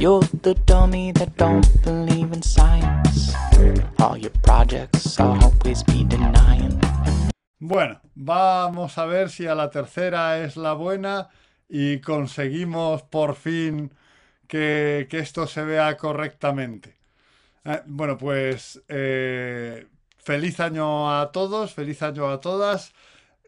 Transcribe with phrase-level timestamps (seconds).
[0.00, 3.34] You're the dummy that don't believe in science.
[3.98, 6.80] All your projects always be denying.
[7.60, 11.28] Bueno, vamos a ver si a la tercera es la buena
[11.68, 13.92] y conseguimos por fin
[14.48, 16.96] que, que esto se vea correctamente.
[17.64, 19.86] Eh, bueno, pues eh,
[20.18, 22.92] feliz año a todos, feliz año a todas.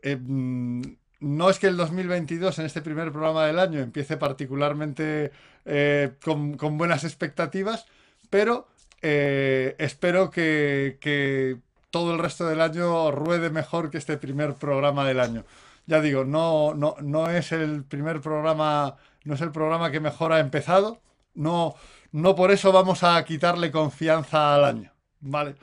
[0.03, 0.83] Eh, mm,
[1.21, 5.33] no es que el 2022 en este primer programa del año empiece particularmente
[5.65, 7.87] eh, con, buenas expectativas,
[8.31, 8.69] pero
[9.03, 11.59] eh, espero que,
[11.91, 15.45] todo el resto del año ruede mejor que este primer programa del año.
[15.87, 20.33] Ya digo, no, no, no es el primer programa, no es el programa que mejor
[20.33, 21.01] ha empezado.
[21.35, 21.77] No,
[22.11, 24.93] no por eso vamos a quitarle confianza al año.
[25.21, 25.55] ¿Vale?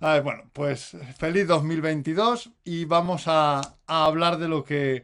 [0.00, 5.02] Bueno, pues feliz 2022 y vamos a hablar de lo que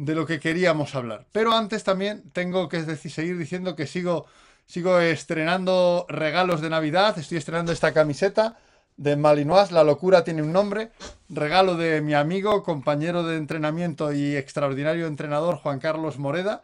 [0.00, 1.26] de lo que queríamos hablar.
[1.30, 4.24] Pero antes también tengo que decir, seguir diciendo que sigo,
[4.64, 7.18] sigo estrenando regalos de Navidad.
[7.18, 8.56] Estoy estrenando esta camiseta
[8.96, 10.90] de Malinois, La locura tiene un nombre.
[11.28, 16.62] Regalo de mi amigo, compañero de entrenamiento y extraordinario entrenador Juan Carlos Moreda.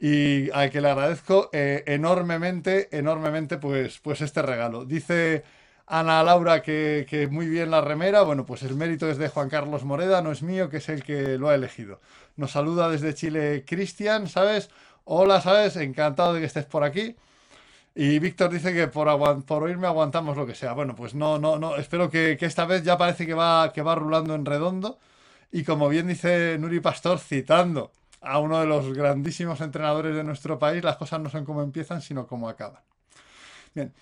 [0.00, 4.84] Y al que le agradezco eh, enormemente, enormemente, pues, pues este regalo.
[4.84, 5.44] Dice
[5.86, 8.22] Ana Laura que, muy bien la remera.
[8.22, 11.02] Bueno, pues el mérito es de Juan Carlos Moreda, no es mío, que es el
[11.02, 12.00] que lo ha elegido.
[12.36, 14.70] Nos saluda desde Chile Cristian, ¿sabes?
[15.04, 15.76] Hola, ¿sabes?
[15.76, 17.16] Encantado de que estés por aquí.
[17.94, 19.08] Y Víctor dice que por
[19.62, 20.72] oírme aguantamos lo que sea.
[20.72, 21.76] Bueno, pues no, no, no.
[21.76, 24.98] Espero que, que esta vez ya parece que va, que va rulando en redondo.
[25.52, 30.58] Y como bien dice Nuri Pastor, citando a uno de los grandísimos entrenadores de nuestro
[30.58, 32.82] país, las cosas no son como empiezan, sino como acaban.
[33.74, 33.92] Bien,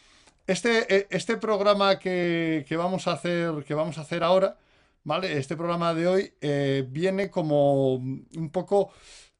[0.47, 4.59] este, eh, este programa que, que vamos a hacer, que vamos a hacer ahora,
[5.05, 5.39] ¿vale?
[5.39, 8.93] Este programa de hoy eh, viene como un poco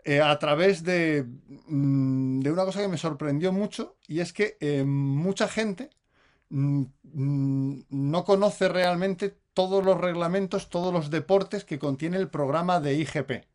[0.05, 1.25] eh, a través de,
[1.69, 5.91] mm, de una cosa que me sorprendió mucho, y es que eh, mucha gente
[6.51, 6.83] mm,
[7.15, 12.95] mm, no conoce realmente todos los reglamentos, todos los deportes que contiene el programa de
[12.95, 13.47] IGP.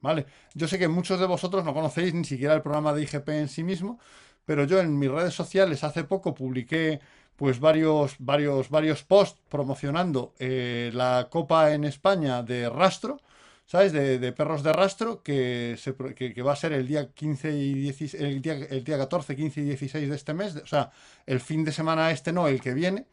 [0.00, 0.26] ¿Vale?
[0.54, 3.48] Yo sé que muchos de vosotros no conocéis ni siquiera el programa de IGP en
[3.48, 4.00] sí mismo,
[4.44, 7.00] pero yo en mis redes sociales hace poco publiqué
[7.36, 13.20] pues varios, varios, varios posts promocionando eh, la Copa en España de rastro,
[13.66, 13.92] ¿sabes?
[13.92, 18.22] De, perros de rastro, que, se, que, va a ser el día 15 y 16,
[18.22, 20.90] el día, el día 14, 15 y 16 de este mes, o sea,
[21.26, 23.06] el fin de semana este no, el que viene.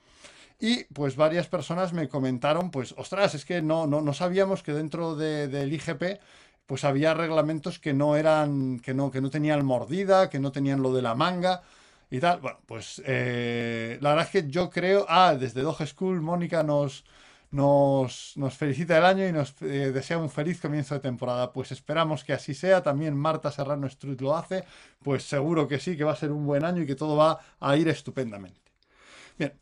[0.59, 4.73] Y pues varias personas me comentaron, pues, ostras, es que no, no, no sabíamos que
[4.73, 6.19] dentro de- del IGP
[6.69, 10.83] pues había reglamentos que no eran, que no, que no tenían mordida, que no tenían
[10.83, 11.63] lo de la manga
[12.11, 12.41] y tal.
[12.41, 17.05] Bueno, pues eh, la verdad es que yo creo, ah, desde Dog School Mónica nos,
[17.49, 21.51] nos, nos felicita el año y nos eh, desea un feliz comienzo de temporada.
[21.51, 22.83] Pues esperamos que así sea.
[22.83, 24.63] También Marta Serrano Struth lo hace.
[25.01, 27.39] Pues seguro que sí, que va a ser un buen año y que todo va
[27.59, 28.61] a ir estupendamente.
[29.39, 29.53] Bien,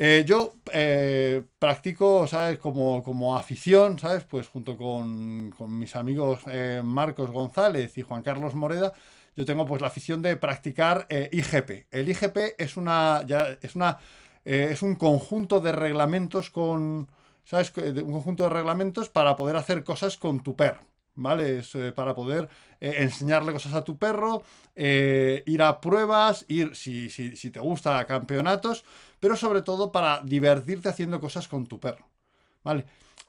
[0.00, 2.58] eh, yo eh, practico, ¿sabes?
[2.58, 4.24] Como, como afición, ¿sabes?
[4.24, 8.92] Pues junto con, con mis amigos eh, Marcos González y Juan Carlos Moreda,
[9.36, 11.86] yo tengo pues la afición de practicar IGP.
[11.90, 13.98] El IGP es una, ya, es una,
[14.44, 17.08] es un conjunto de reglamentos con,
[17.44, 17.72] ¿sabes?
[17.76, 20.82] Un conjunto de reglamentos para poder hacer cosas con tu perro.
[21.20, 21.62] ¿Vale?
[21.96, 22.48] Para poder
[22.80, 24.44] eh, enseñarle cosas a tu perro,
[24.76, 28.84] ir a pruebas, ir, si, si, si te gusta, a campeonatos,
[29.20, 32.06] pero sobre todo para divertirte haciendo cosas con tu perro.
[32.64, 32.84] ¿Vale?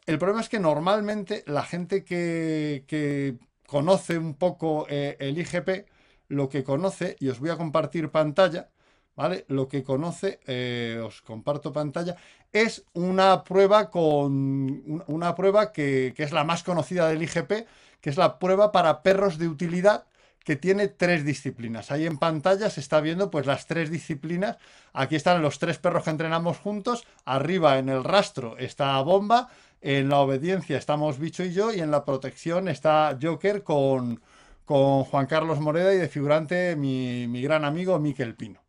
[0.06, 5.86] El problema es que normalmente la gente que, conoce un poco eh, el IGP,
[6.30, 8.70] lo que conoce, y os voy a compartir pantalla,
[9.16, 9.46] ¿vale?
[9.48, 12.16] Lo que conoce, eh, os comparto pantalla,
[12.52, 17.68] es una prueba con un- una prueba que, que es la más conocida del IGP,
[18.02, 20.06] que es la prueba para perros de utilidad
[20.44, 21.92] que tiene tres disciplinas.
[21.92, 24.58] Ahí en pantalla se está viendo pues las tres disciplinas.
[24.94, 27.06] Aquí están los tres perros que entrenamos juntos.
[27.26, 29.50] Arriba en el rastro está Bomba.
[29.82, 31.74] En la obediencia estamos Bicho y yo.
[31.74, 34.22] Y en la protección está Joker con,
[34.66, 38.62] con Juan Carlos Moreda y de figurante mi, mi gran amigo Miquel Pino.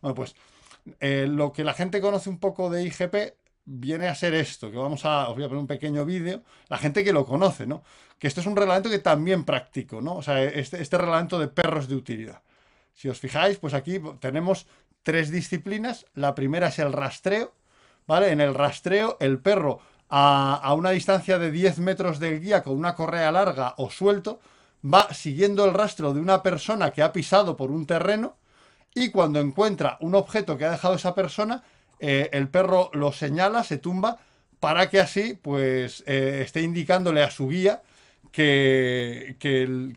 [0.00, 0.34] Bueno, pues
[1.00, 3.37] eh, lo que la gente conoce un poco de IGP
[3.70, 6.78] viene a ser esto, que vamos a, os voy a poner un pequeño vídeo, la
[6.78, 7.82] gente que lo conoce, ¿no?
[8.18, 10.16] Que esto es un reglamento que también practico, ¿no?
[10.16, 12.40] O sea, este, este reglamento de perros de utilidad.
[12.94, 14.66] Si os fijáis, pues aquí tenemos
[15.02, 16.06] tres disciplinas.
[16.14, 17.52] La primera es el rastreo,
[18.06, 18.30] ¿vale?
[18.30, 22.74] En el rastreo, el perro a, a una distancia de 10 metros del guía con
[22.74, 24.40] una correa larga o suelto,
[24.82, 28.36] va siguiendo el rastro de una persona que ha pisado por un terreno
[28.94, 31.62] y cuando encuentra un objeto que ha dejado esa persona,
[32.00, 34.18] eh, el perro lo señala, se tumba,
[34.60, 37.82] para que así pues eh, esté indicándole a su guía
[38.32, 39.96] que, que, el-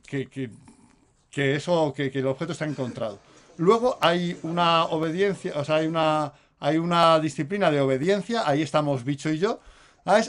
[1.32, 3.20] que- eso, que, el objeto está encontrado.
[3.58, 9.04] Luego hay una obediencia, o sea, hay una, hay una disciplina de obediencia, ahí estamos
[9.04, 9.60] Bicho y yo.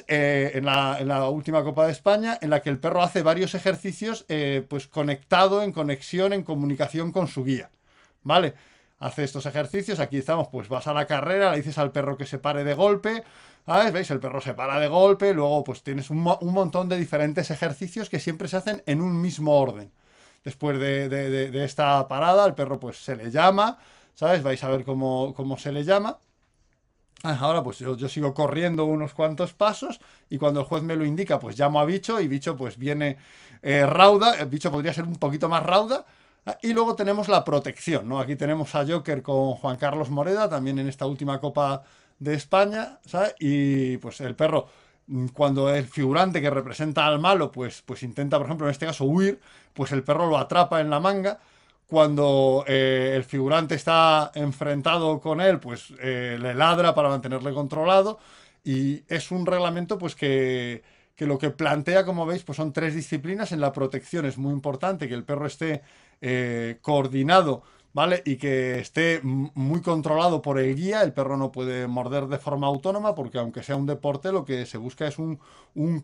[0.06, 3.22] Eh, en, la, en, la, última Copa de España, en la que el perro hace
[3.22, 4.26] varios ejercicios,
[4.68, 7.70] pues conectado, en conexión, en comunicación con su guía,
[8.22, 8.52] ¿vale?
[9.02, 12.24] Hace estos ejercicios, aquí estamos, pues vas a la carrera, le dices al perro que
[12.24, 13.24] se pare de golpe,
[13.66, 13.92] ¿sabes?
[13.92, 14.08] ¿Veis?
[14.12, 18.08] El perro se para de golpe, luego pues tienes un, un montón de diferentes ejercicios
[18.08, 19.90] que siempre se hacen en un mismo orden.
[20.44, 23.76] Después de, de, esta parada, el perro pues se le llama,
[24.14, 24.44] ¿sabes?
[24.44, 26.18] Vais a ver cómo, cómo se le llama.
[27.24, 29.98] Ah, ahora pues yo, sigo corriendo unos cuantos pasos
[30.30, 33.16] y cuando el juez me lo indica pues llamo a Bicho y Bicho pues viene
[33.62, 36.04] eh, rauda, el Bicho podría ser un poquito más rauda
[36.60, 38.18] y luego tenemos la protección, ¿no?
[38.18, 41.84] Aquí tenemos a Joker con Juan Carlos Moreda también en esta última Copa
[42.18, 42.98] de España.
[43.38, 44.66] Y pues el perro
[45.06, 48.86] mm, cuando el figurante que representa al malo pues, pues intenta por ejemplo en este
[48.86, 49.40] caso huir,
[49.72, 51.38] pues el perro lo atrapa en la manga
[51.86, 58.18] cuando eh, el figurante está enfrentado con él, pues eh, le ladra para mantenerle controlado.
[58.64, 60.82] Y es un reglamento pues que,
[61.16, 63.52] que, lo que plantea, como veis, pues son tres disciplinas.
[63.52, 65.82] En la protección es muy importante que el perro esté
[66.22, 68.22] eh, coordinado, ¿vale?
[68.24, 71.02] Y que esté muy controlado por el guía.
[71.02, 74.64] El perro no puede morder de forma autónoma porque aunque sea un deporte, lo que
[74.66, 75.38] se busca es un,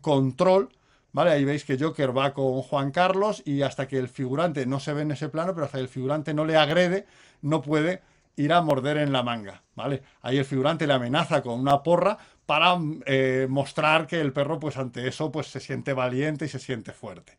[0.00, 0.70] control
[1.10, 1.30] ¿Vale?
[1.30, 4.92] Ahí veis que Joker va con Juan Carlos y hasta que el figurante no se
[4.92, 7.06] ve en ese plano, pero hasta que el figurante no le agrede,
[7.40, 8.02] no puede
[8.36, 10.02] ir a morder en la manga, ¿vale?
[10.20, 14.76] Ahí el figurante le amenaza con una porra para eh, mostrar que el perro, pues
[14.76, 17.36] ante eso, pues se siente valiente y se siente fuerte,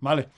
[0.00, 0.28] ¿vale?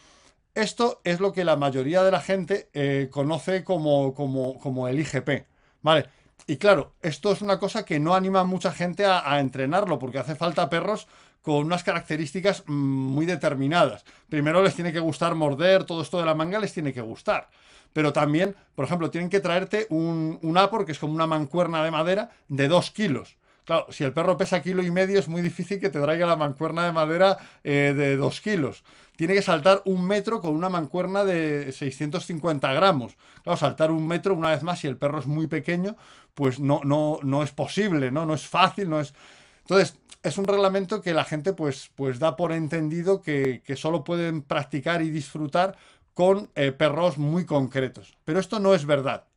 [0.54, 5.00] Esto es lo que la mayoría de la gente eh, conoce como, como, como, el
[5.00, 5.46] IGP,
[5.80, 6.10] ¿vale?
[6.46, 10.18] Y claro, esto es una cosa que no anima a mucha gente a, entrenarlo, porque
[10.18, 11.08] hace falta perros
[11.40, 14.04] con unas características mm, muy determinadas.
[14.28, 17.48] Primero les tiene que gustar morder, todo esto de la manga les tiene que gustar.
[17.94, 21.82] Pero también, por ejemplo, tienen que traerte un, un apor, que es como una mancuerna
[21.82, 23.38] de madera, de 2 kilos.
[23.64, 26.36] Claro, si el perro pesa kilo y medio, es muy difícil que te traiga la
[26.36, 28.82] mancuerna de madera eh, de 2 kilos.
[29.22, 33.16] Tiene que saltar un metro con una mancuerna de 650 gramos.
[33.44, 35.96] Claro, saltar un metro, una vez más, si el perro es muy pequeño,
[36.34, 38.26] pues no, no, no es posible, ¿no?
[38.26, 39.14] No es fácil, no es...
[39.60, 44.02] Entonces, es un reglamento que la gente pues, pues da por entendido que, que solo
[44.02, 45.76] pueden practicar y disfrutar
[46.14, 48.18] con eh, perros muy concretos.
[48.24, 49.28] Pero esto no es verdad.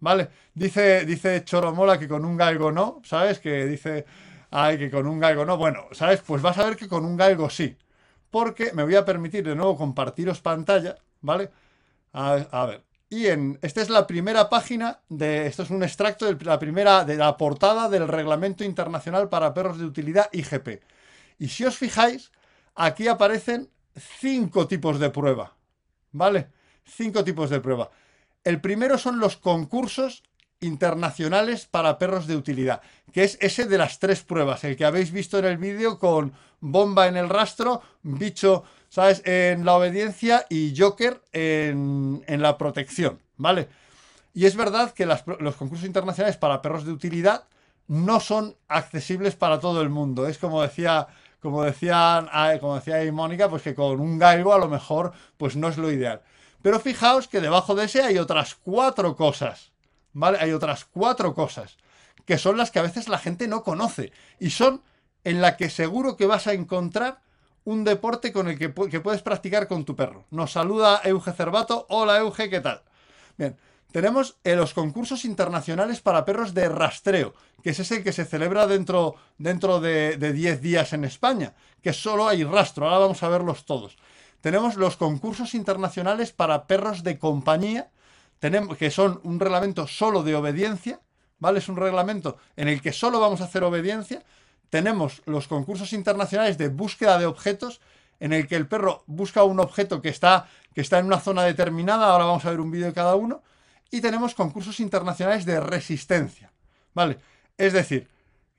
[0.00, 0.28] ¿Vale?
[0.52, 3.38] Dice, dice Choromola que con un galgo no, ¿sabes?
[3.38, 4.04] Que dice,
[4.50, 5.56] ay, que con un galgo no.
[5.56, 6.20] Bueno, ¿sabes?
[6.20, 7.78] Pues vas a ver que con un galgo sí.
[8.30, 11.50] Porque me voy a permitir de nuevo compartiros pantalla, ¿vale?
[12.12, 16.44] A, ver, y en, esta es la primera página de, esto es un extracto de
[16.44, 20.82] la primera, de la portada del Reglamento Internacional para Perros de Utilidad IGP.
[21.38, 22.32] Y si os fijáis,
[22.74, 25.56] aquí aparecen cinco tipos de prueba,
[26.12, 26.48] ¿vale?
[26.84, 27.90] Cinco tipos de prueba.
[28.44, 30.22] El primero son los concursos
[30.60, 35.10] internacionales para perros de utilidad, que es ese de las tres pruebas, el que habéis
[35.10, 39.22] visto en el vídeo con bomba en el rastro, bicho ¿sabes?
[39.24, 43.68] En la obediencia y Joker en, en la protección, ¿vale?
[44.34, 47.44] Y es verdad que los concursos internacionales para perros de utilidad
[47.88, 50.28] no son accesibles para todo el mundo.
[50.28, 51.08] Es como decía,
[51.40, 52.28] como decía,
[52.60, 55.78] como decía ahí Mónica, pues que con un galgo a lo mejor pues no es
[55.78, 56.22] lo ideal.
[56.62, 59.69] Pero fijaos que debajo de ese hay otras cuatro cosas,
[60.12, 60.38] ¿vale?
[60.40, 61.76] Hay otras cuatro cosas
[62.24, 64.82] que son las que a veces la gente no conoce y son
[65.24, 67.20] en la que seguro que vas a encontrar
[67.64, 70.24] un deporte con el que, puedes practicar con tu perro.
[70.30, 71.86] Nos saluda Euge Cervato.
[71.88, 72.82] Hola Euge, ¿qué tal?
[73.36, 73.56] Bien,
[73.92, 78.66] tenemos eh, los concursos internacionales para perros de rastreo, que es ese que se celebra
[78.66, 82.86] dentro, dentro de 10 días en España, que solo hay rastro.
[82.86, 83.96] Ahora vamos a verlos todos.
[84.40, 87.90] Tenemos los concursos internacionales para perros de compañía,
[88.40, 91.00] tenemos, que son un reglamento solo de obediencia,
[91.38, 91.60] ¿vale?
[91.60, 94.24] Es un reglamento en el que solo vamos a hacer obediencia
[94.70, 97.80] tenemos los concursos internacionales de búsqueda de objetos
[98.20, 101.42] en el que el perro busca un objeto que está, que está en una zona
[101.42, 103.42] determinada, ahora vamos a ver un vídeo de cada uno,
[103.90, 106.52] y tenemos concursos internacionales de resistencia,
[106.94, 107.18] ¿vale?
[107.58, 108.08] Es decir,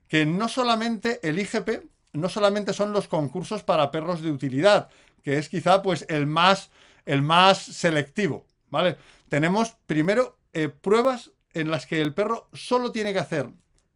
[0.06, 4.90] que no solamente el IGP, no solamente son los concursos para perros de utilidad,
[5.22, 6.70] que es quizá pues el más,
[7.06, 8.98] el más selectivo, ¿vale?
[9.32, 13.48] Tenemos primero eh, pruebas en las que el perro solo tiene que hacer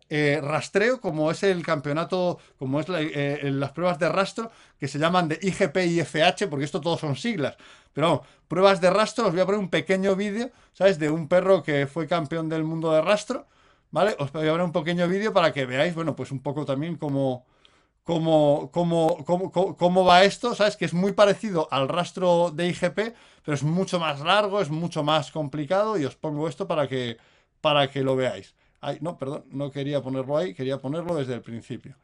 [0.08, 4.50] eh, rastreo, como es el campeonato, como es eh, las pruebas de rastro,
[4.80, 7.54] que se llaman de IGP y FH, porque esto todos son siglas.
[7.92, 10.98] Pero vamos, pruebas de rastro, os voy a poner un pequeño vídeo, ¿sabes?
[10.98, 13.46] De un perro que fue campeón del mundo de rastro,
[13.90, 14.16] ¿vale?
[14.18, 16.96] Os voy a poner un pequeño vídeo para que veáis, bueno, pues un poco también
[16.96, 17.44] cómo,
[18.06, 20.76] cómo, cómo, cómo, cómo, va esto, ¿sabes?
[20.76, 25.02] Que es muy parecido al rastro de IGP, pero es mucho más largo, es mucho
[25.02, 27.18] más complicado y os pongo esto para que,
[27.60, 28.54] para que lo veáis.
[28.80, 31.96] Ay, no, perdón, no quería ponerlo ahí, quería ponerlo desde el principio.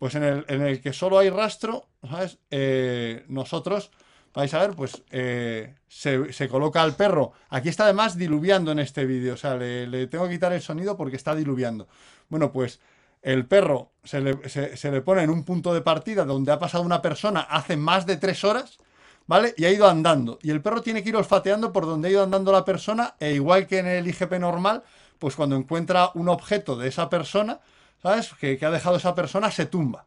[0.00, 2.38] Pues en el, en el que solo hay rastro, ¿sabes?
[2.50, 3.92] Eh, nosotros,
[4.34, 7.34] vais a ver, pues eh, se, coloca al perro.
[7.50, 10.60] Aquí está además diluviando en este vídeo, o sea, le, le tengo que quitar el
[10.60, 11.86] sonido porque está diluviando.
[12.28, 12.80] Bueno, pues
[13.22, 17.40] el perro se le, pone en un punto de partida donde ha pasado una persona
[17.40, 18.78] hace más de tres horas,
[19.26, 19.54] ¿vale?
[19.56, 20.38] Y ha ido andando.
[20.42, 23.32] Y el perro tiene que ir olfateando por donde ha ido andando la persona, e
[23.32, 24.82] igual que en el IGP normal,
[25.18, 27.60] pues cuando encuentra un objeto de esa persona,
[28.02, 28.32] ¿sabes?
[28.40, 30.06] Que, ha dejado esa persona, se tumba.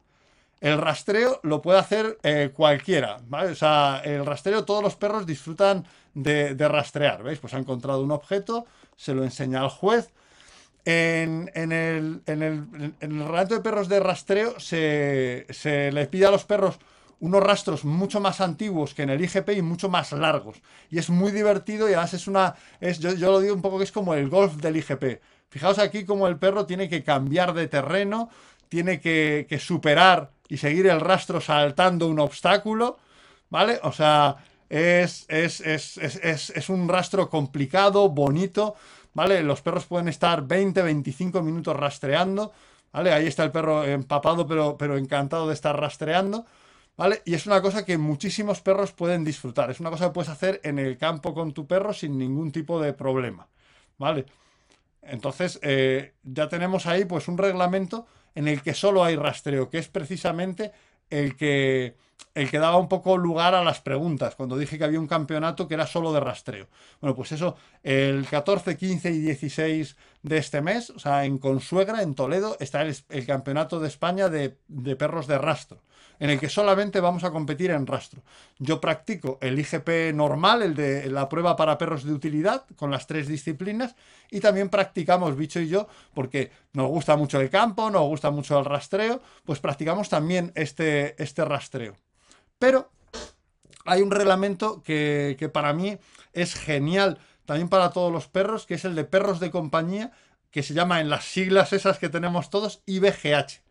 [0.60, 3.52] El rastreo lo puede hacer eh, cualquiera, ¿vale?
[3.52, 7.38] O sea, el rastreo todos los perros disfrutan de, de rastrear, ¿veis?
[7.38, 8.66] Pues ha encontrado un objeto,
[8.96, 10.10] se lo enseña al juez,
[10.84, 12.22] en, el,
[13.00, 16.78] relato de perros de rastreo se, se les pide a los perros
[17.20, 20.60] unos rastros mucho más antiguos que en el IGP y mucho más largos.
[20.90, 22.54] Y es muy divertido y además es una...
[22.80, 25.20] Es, yo, lo digo un poco que es como el golf del IGP.
[25.48, 28.28] Fijaos aquí como el perro tiene que cambiar de terreno,
[28.68, 32.98] tiene que, superar y seguir el rastro saltando un obstáculo,
[33.48, 33.80] ¿vale?
[33.84, 34.36] O sea,
[34.68, 38.74] es, es, es un rastro complicado, bonito,
[39.14, 39.42] ¿vale?
[39.42, 42.52] Los perros pueden estar 20, 25 minutos rastreando,
[42.92, 43.12] ¿vale?
[43.12, 46.44] Ahí está el perro empapado, pero, pero encantado de estar rastreando,
[46.96, 47.22] ¿vale?
[47.24, 49.70] Y es una cosa que muchísimos perros pueden disfrutar.
[49.70, 52.80] Es una cosa que puedes hacer en el campo con tu perro sin ningún tipo
[52.80, 53.48] de problema,
[53.98, 54.26] ¿vale?
[55.02, 59.78] Entonces, eh, ya tenemos ahí pues un reglamento en el que solo hay rastreo, que
[59.78, 60.72] es precisamente
[61.10, 61.96] el que,
[62.34, 65.68] el que daba un poco lugar a las preguntas, cuando dije que había un campeonato
[65.68, 66.66] que era solo de rastreo.
[67.00, 72.02] Bueno, pues eso, el 14, 15 y 16 de este mes, o sea, en Consuegra,
[72.02, 75.80] en Toledo, está el, campeonato de España de, de perros de rastro
[76.20, 78.22] en el que solamente vamos a competir en rastro.
[78.58, 83.06] Yo practico el IGP normal, el de la prueba para perros de utilidad, con las
[83.06, 83.96] tres disciplinas,
[84.30, 88.58] y también practicamos Bicho y yo, porque nos gusta mucho el campo, nos gusta mucho
[88.58, 91.96] el rastreo, pues practicamos también este, este rastreo.
[92.58, 92.90] Pero
[93.84, 95.98] hay un reglamento que, que para mí
[96.32, 100.12] es genial, también para todos los perros, que es el de perros de compañía,
[100.50, 103.64] que se llama en las siglas esas que tenemos todos IBGH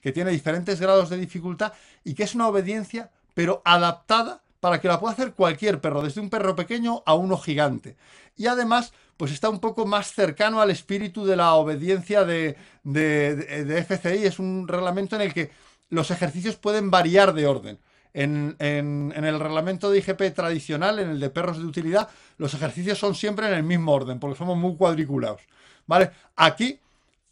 [0.00, 1.72] que tiene diferentes grados de dificultad
[2.04, 6.20] y que es una obediencia, pero adaptada para que la pueda hacer cualquier perro, desde
[6.20, 7.96] un perro pequeño a uno gigante.
[8.36, 13.78] Y además, pues está un poco más cercano al espíritu de la obediencia de, de,
[13.78, 14.24] FCI.
[14.24, 15.50] Es un reglamento en el que
[15.90, 17.78] los ejercicios pueden variar de orden.
[18.14, 23.14] En, el reglamento de IGP tradicional, en el de perros de utilidad, los ejercicios son
[23.14, 25.42] siempre en el mismo orden, porque somos muy cuadriculados.
[25.86, 26.10] ¿Vale?
[26.36, 26.80] Aquí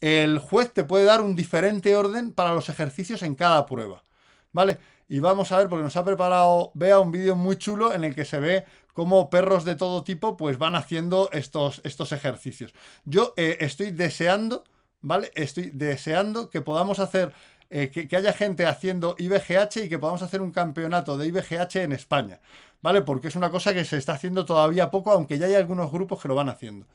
[0.01, 4.03] el juez te puede dar un diferente orden para los ejercicios en cada prueba.
[4.51, 4.77] ¿Vale?
[5.09, 8.13] Y vamos a ver, porque nos ha preparado vea un vídeo muy chulo en el
[8.13, 12.73] que se ve cómo perros de todo tipo pues van haciendo estos, estos ejercicios.
[13.05, 14.63] Yo eh, estoy deseando,
[15.01, 15.31] ¿vale?
[15.35, 17.31] Estoy deseando que podamos hacer,
[17.69, 21.91] eh, que, haya gente haciendo IBGH y que podamos hacer un campeonato de IBGH en
[21.91, 22.39] España,
[22.81, 23.01] ¿vale?
[23.01, 26.21] Porque es una cosa que se está haciendo todavía poco, aunque ya hay algunos grupos
[26.21, 26.85] que lo van haciendo.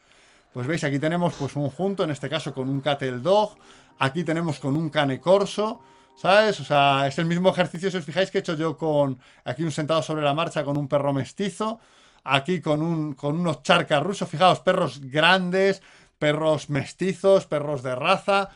[0.52, 3.56] Pues veis, aquí tenemos pues un junto, en este caso con un cattle dog,
[3.98, 5.80] aquí tenemos con un cane corso,
[6.16, 6.60] ¿sabes?
[6.60, 9.62] O sea, es el mismo ejercicio, si os fijáis, que he hecho yo con aquí
[9.62, 11.80] un sentado sobre la marcha con un perro mestizo,
[12.24, 15.82] aquí con, un, con unos charcas rusos, fijaos, perros grandes,
[16.18, 18.50] perros mestizos, perros de raza,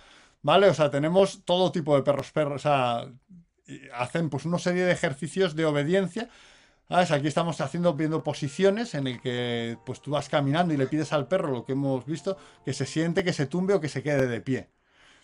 [0.47, 0.69] ¿vale?
[0.69, 3.07] O sea, tenemos todo tipo de perros, perros, o sea,
[3.95, 6.29] hacen pues una serie de ejercicios de obediencia
[6.89, 11.13] Aquí estamos haciendo, viendo posiciones en el que pues tú vas caminando y le pides
[11.13, 14.03] al perro lo que hemos visto, que se siente, que se tumbe o que se
[14.03, 14.71] quede de pie.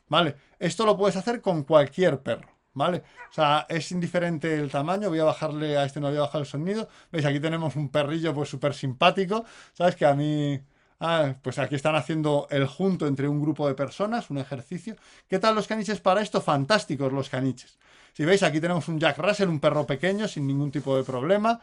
[0.08, 0.36] ¿Vale?
[0.58, 2.48] Esto lo puedes hacer con cualquier perro.
[2.74, 3.04] ¿Vale?
[3.30, 5.08] O sea, es indiferente el tamaño.
[5.08, 6.88] Voy a bajarle a este, no voy a bajar el sonido.
[7.12, 7.24] ¿Veis?
[7.26, 9.44] Aquí tenemos un perrillo pues súper simpático.
[9.72, 9.94] ¿Sabes?
[9.96, 10.60] Que a mí...
[11.04, 14.94] Ah, pues aquí están haciendo el junto entre un grupo de personas, un ejercicio.
[15.28, 16.40] ¿Qué tal los caniches para esto?
[16.40, 17.76] Fantásticos los caniches.
[18.12, 21.61] Si veis, aquí tenemos un Jack Russell, un perro pequeño, sin ningún tipo de problema.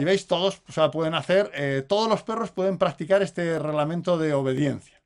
[0.00, 4.16] y veis, todos o sea, pueden hacer, eh, todos los perros pueden practicar este reglamento
[4.16, 5.02] de obediencia.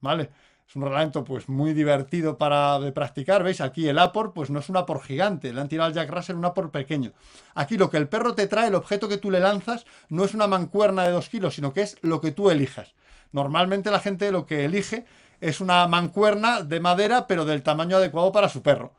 [0.00, 0.30] ¿Vale?
[0.66, 3.42] Es un reglamento pues muy divertido para practicar.
[3.42, 3.60] ¿Veis?
[3.60, 5.52] Aquí el apor pues no es un apor gigante.
[5.52, 7.12] Le han tirado al Jack Russell un apor pequeño.
[7.54, 10.32] Aquí lo que el perro te trae, el objeto que tú le lanzas, no es
[10.32, 12.94] una mancuerna de dos kilos, sino que es lo que tú elijas.
[13.32, 15.04] Normalmente la gente lo que elige
[15.40, 18.92] es una mancuerna de madera, pero del tamaño adecuado para su perro.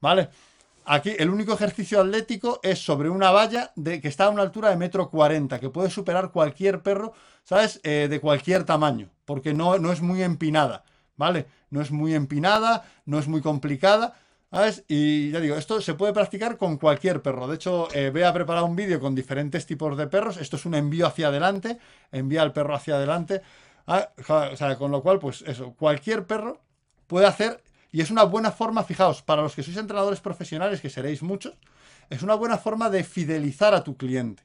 [0.00, 0.30] ¿Vale?
[0.84, 4.70] Aquí el único ejercicio atlético es sobre una valla de, que está a una altura
[4.70, 7.12] de metro cuarenta, que puede superar cualquier perro,
[7.44, 7.80] ¿sabes?
[7.84, 10.84] Eh, de cualquier tamaño, porque no, no es muy empinada,
[11.16, 11.46] ¿vale?
[11.70, 14.14] No es muy empinada, no es muy complicada.
[14.50, 14.84] ¿Sabes?
[14.86, 17.48] Y ya digo, esto se puede practicar con cualquier perro.
[17.48, 20.36] De hecho, eh, voy a preparar un vídeo con diferentes tipos de perros.
[20.36, 21.78] Esto es un envío hacia adelante,
[22.10, 23.40] envía al perro hacia adelante.
[23.86, 24.10] Ah,
[24.78, 26.60] con lo cual, pues eso, cualquier perro
[27.06, 30.90] puede hacer, y es una buena forma, fijaos, para los que sois entrenadores profesionales, que
[30.90, 31.54] seréis muchos,
[32.10, 34.44] es una buena forma de fidelizar a tu cliente.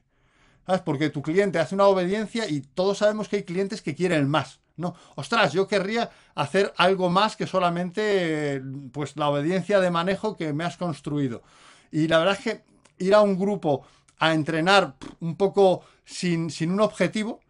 [0.66, 0.82] ¿Sabes?
[0.82, 4.60] Porque tu cliente hace una obediencia y todos sabemos que hay clientes que quieren más.
[4.76, 10.52] No, ostras, yo querría hacer algo más que solamente pues la obediencia de manejo que
[10.52, 11.42] me has construido.
[11.90, 12.64] Y la verdad es que
[12.98, 13.86] ir a un grupo
[14.18, 17.40] a entrenar un poco sin, sin un objetivo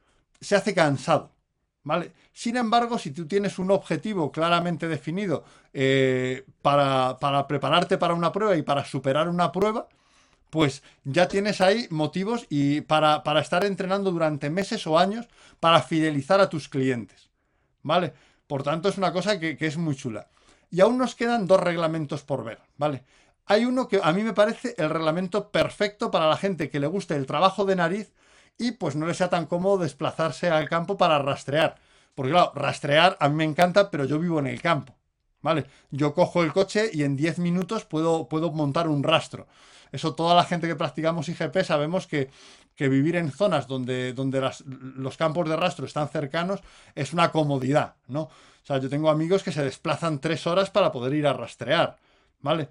[0.41, 1.33] se hace cansado.
[1.85, 2.13] ¿Vale?
[2.33, 8.33] Sin embargo, si tú tienes un objetivo claramente definido eh, para, para prepararte para una
[8.33, 9.89] prueba y para superar una prueba,
[10.51, 15.29] pues ya tienes ahí motivos y para, estar entrenando durante meses o años
[15.61, 17.31] para fidelizar a tus clientes.
[17.83, 18.13] ¿Vale?
[18.47, 20.29] Por tanto, es una cosa que, es muy chula.
[20.71, 23.05] Y aún nos quedan dos reglamentos por ver, ¿vale?
[23.47, 26.87] Hay uno que a mí me parece el reglamento perfecto para la gente que le
[26.87, 28.13] guste el trabajo de nariz
[28.59, 31.77] y pues no le sea tan cómodo desplazarse al campo para rastrear.
[32.15, 34.95] Porque claro, rastrear a mí me encanta, pero yo vivo en el campo.
[35.41, 35.67] ¿Vale?
[35.93, 39.47] Yo cojo el coche y en 10 minutos puedo, puedo montar un rastro.
[39.93, 42.31] Eso toda la gente que practicamos IGP sabemos que,
[42.77, 46.61] vivir en zonas donde, donde los campos de rastro están cercanos
[46.95, 48.23] es una comodidad, ¿no?
[48.23, 48.31] O
[48.63, 51.97] sea, yo tengo amigos que se desplazan tres horas para poder ir a rastrear,
[52.41, 52.69] ¿vale?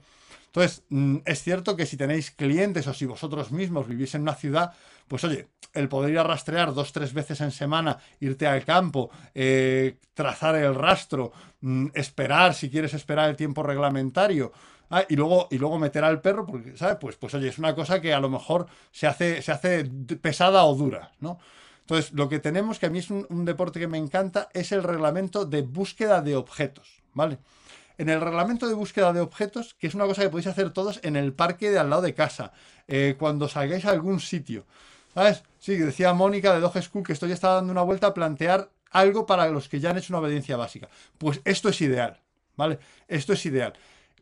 [0.57, 4.33] Entonces, mm, es cierto que si tenéis clientes o si vosotros mismos vivís en una
[4.33, 4.73] ciudad,
[5.07, 9.11] pues oye, el poder ir a rastrear dos, tres veces en semana, irte al campo,
[9.35, 14.51] eh, trazar el rastro, mm, esperar si quieres esperar el tiempo reglamentario,
[14.89, 16.95] Ah, y, luego, y luego meter al perro, porque, ¿sabes?
[17.01, 19.83] Pues, pues oye, es una cosa que a lo mejor se hace, se hace
[20.21, 21.39] pesada o dura, ¿no?
[21.81, 24.83] Entonces, lo que tenemos, que a mí es un, deporte que me encanta, es el
[24.83, 27.37] reglamento de búsqueda de objetos, ¿vale?
[27.97, 30.99] En el reglamento de búsqueda de objetos, que es una cosa que podéis hacer todos
[31.03, 32.53] en el parque de al lado de casa,
[32.87, 34.65] eh, cuando salgáis a algún sitio,
[35.13, 35.43] ¿sabes?
[35.59, 38.69] Sí, decía Mónica de Dog School que esto ya está dando una vuelta a plantear
[38.91, 40.89] algo para los que ya han hecho una obediencia básica.
[41.17, 42.21] Pues esto es ideal,
[42.55, 42.79] ¿vale?
[43.07, 43.73] Esto es ideal.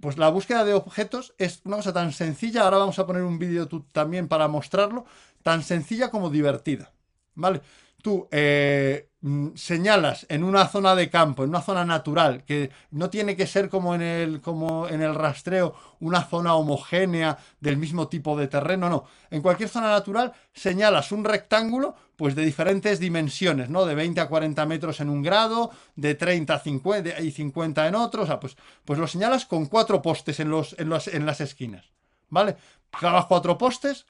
[0.02, 3.40] Pues la búsqueda de objetos es una cosa tan sencilla, ahora vamos a poner un
[3.40, 5.06] vídeo también para mostrarlo,
[5.44, 6.92] tan sencilla como divertida.
[7.36, 7.62] ¿Vale?
[8.02, 9.10] Tú eh,
[9.56, 13.70] señalas en una zona de campo, en una zona natural, que no tiene que ser
[13.70, 18.90] como en el, como en el rastreo, una zona homogénea del mismo tipo de terreno,
[18.90, 19.06] no.
[19.32, 23.86] En cualquier zona natural señalas un rectángulo pues de diferentes dimensiones, ¿no?
[23.86, 27.96] De 20 a 40 metros en un grado, de 30 a 50 y 50 en
[27.96, 31.42] otro, o sea, pues, pues lo señalas con cuatro postes en, los, en, en las
[31.42, 31.86] esquinas,
[32.30, 32.56] ¿vale?
[32.92, 34.06] Clavas cuatro postes,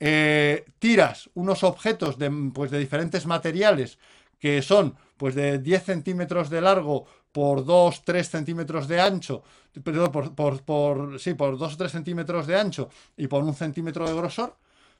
[0.00, 3.98] eh, tiras unos objetos de, pues, de diferentes materiales
[4.42, 9.44] que son pues de 10 centímetros de largo por 2, 3 centímetros de ancho,
[9.84, 14.04] perdón, por, por, sí, por 2 o 3 centímetros de ancho y por un centímetro
[14.04, 14.56] de grosor,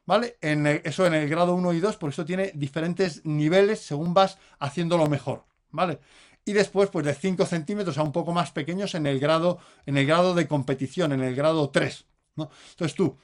[0.07, 0.39] ¿vale?
[0.41, 4.39] En eso en el grado 1 y 2, por eso tiene diferentes niveles según vas
[4.61, 5.99] haciéndolo mejor, ¿vale?
[6.45, 9.97] Y después, pues de 5 centímetros a un poco más pequeños en el grado, en
[9.97, 12.49] el grado de competición, en el grado 3, ¿no?
[12.71, 13.19] Entonces tú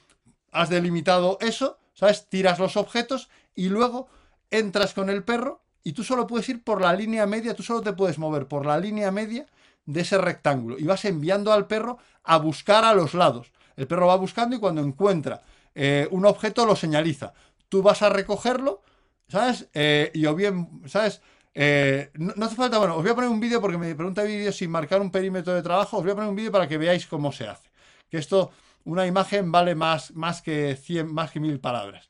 [0.51, 2.27] has delimitado eso, ¿sabes?
[2.27, 4.09] Tiras los objetos y luego
[4.51, 7.81] entras con el perro y tú solo puedes ir por la línea media, tú solo
[7.81, 9.45] te puedes mover por la línea media
[9.85, 13.51] de ese rectángulo y vas enviando al perro a buscar a los lados.
[13.75, 15.41] El perro va buscando y cuando encuentra
[15.73, 17.33] eh, un objeto lo señaliza.
[17.69, 18.81] Tú vas a recogerlo,
[19.27, 19.67] ¿sabes?
[19.73, 21.21] Eh, y o bien, ¿sabes?
[21.53, 24.51] Eh, no, hace falta, bueno, os voy a poner un vídeo porque me pregunta vídeo
[24.51, 27.07] sin marcar un perímetro de trabajo, os voy a poner un vídeo para que veáis
[27.07, 27.69] cómo se hace.
[28.09, 28.51] Que esto
[28.85, 32.09] una imagen vale más, más que 100, más que mil palabras.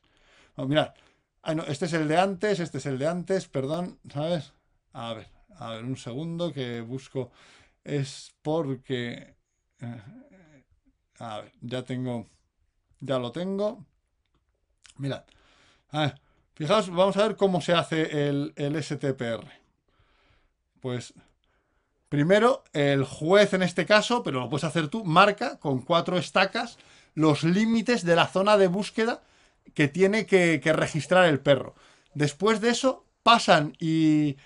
[0.56, 0.92] mirad,
[1.66, 4.52] este es el de antes, este es el de antes, perdón, ¿sabes?
[4.92, 7.30] A ver, a ver, un segundo que busco.
[7.84, 9.34] Es porque...
[9.80, 10.02] Eh,
[11.18, 12.28] a ver, ya tengo...
[13.00, 13.84] Ya lo tengo.
[14.96, 15.24] Mirad.
[16.54, 19.46] fijaos, vamos a ver cómo se hace el, el STPR.
[20.80, 21.14] Pues
[22.10, 26.76] Primero, el juez en este caso, pero lo puedes hacer tú, marca con cuatro estacas
[27.14, 29.22] los límites de la zona de búsqueda
[29.74, 31.74] que tiene que, registrar el perro.
[32.14, 34.36] Después de eso, pasan y,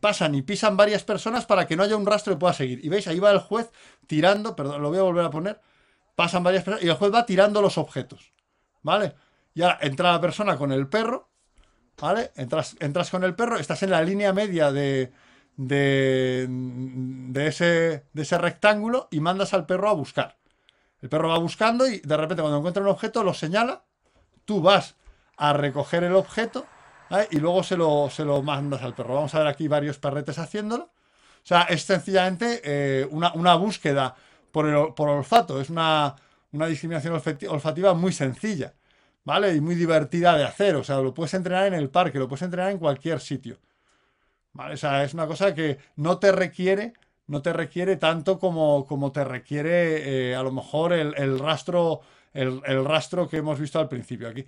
[0.00, 2.84] pasan y pisan varias personas para que no haya un rastro que pueda seguir.
[2.84, 3.70] Y veis, ahí va el juez
[4.06, 5.60] tirando, perdón, lo voy a volver a poner,
[6.14, 8.32] pasan varias personas y el juez va tirando los objetos.
[8.82, 9.14] ¿Vale?
[9.54, 11.28] Ya entra la persona con el perro,
[12.00, 12.32] ¿vale?
[12.34, 15.12] Entras, con el perro, estás en la línea media de,
[15.56, 20.38] de, ese, de ese rectángulo y mandas al perro a buscar.
[21.00, 23.84] El perro va buscando y de repente cuando encuentra un objeto lo señala,
[24.44, 24.96] tú vas
[25.36, 26.66] a recoger el objeto
[27.30, 29.14] y luego se lo, se lo mandas al perro.
[29.14, 30.84] Vamos a ver aquí varios perretes haciéndolo.
[30.84, 34.14] O sea, es sencillamente eh, una, búsqueda
[34.50, 35.60] por, por olfato.
[35.60, 36.14] Es una,
[36.52, 38.72] una discriminación olfati- olfativa muy sencilla,
[39.24, 39.54] ¿vale?
[39.54, 40.76] Y muy divertida de hacer.
[40.76, 43.58] O sea, lo puedes entrenar en el parque, lo puedes entrenar en cualquier sitio.
[44.52, 44.74] ¿Vale?
[44.74, 46.92] O sea, es una cosa que no te requiere,
[47.26, 52.00] no te requiere tanto como, como te requiere eh, a lo mejor el rastro,
[52.34, 54.44] el, el rastro que hemos visto al principio aquí.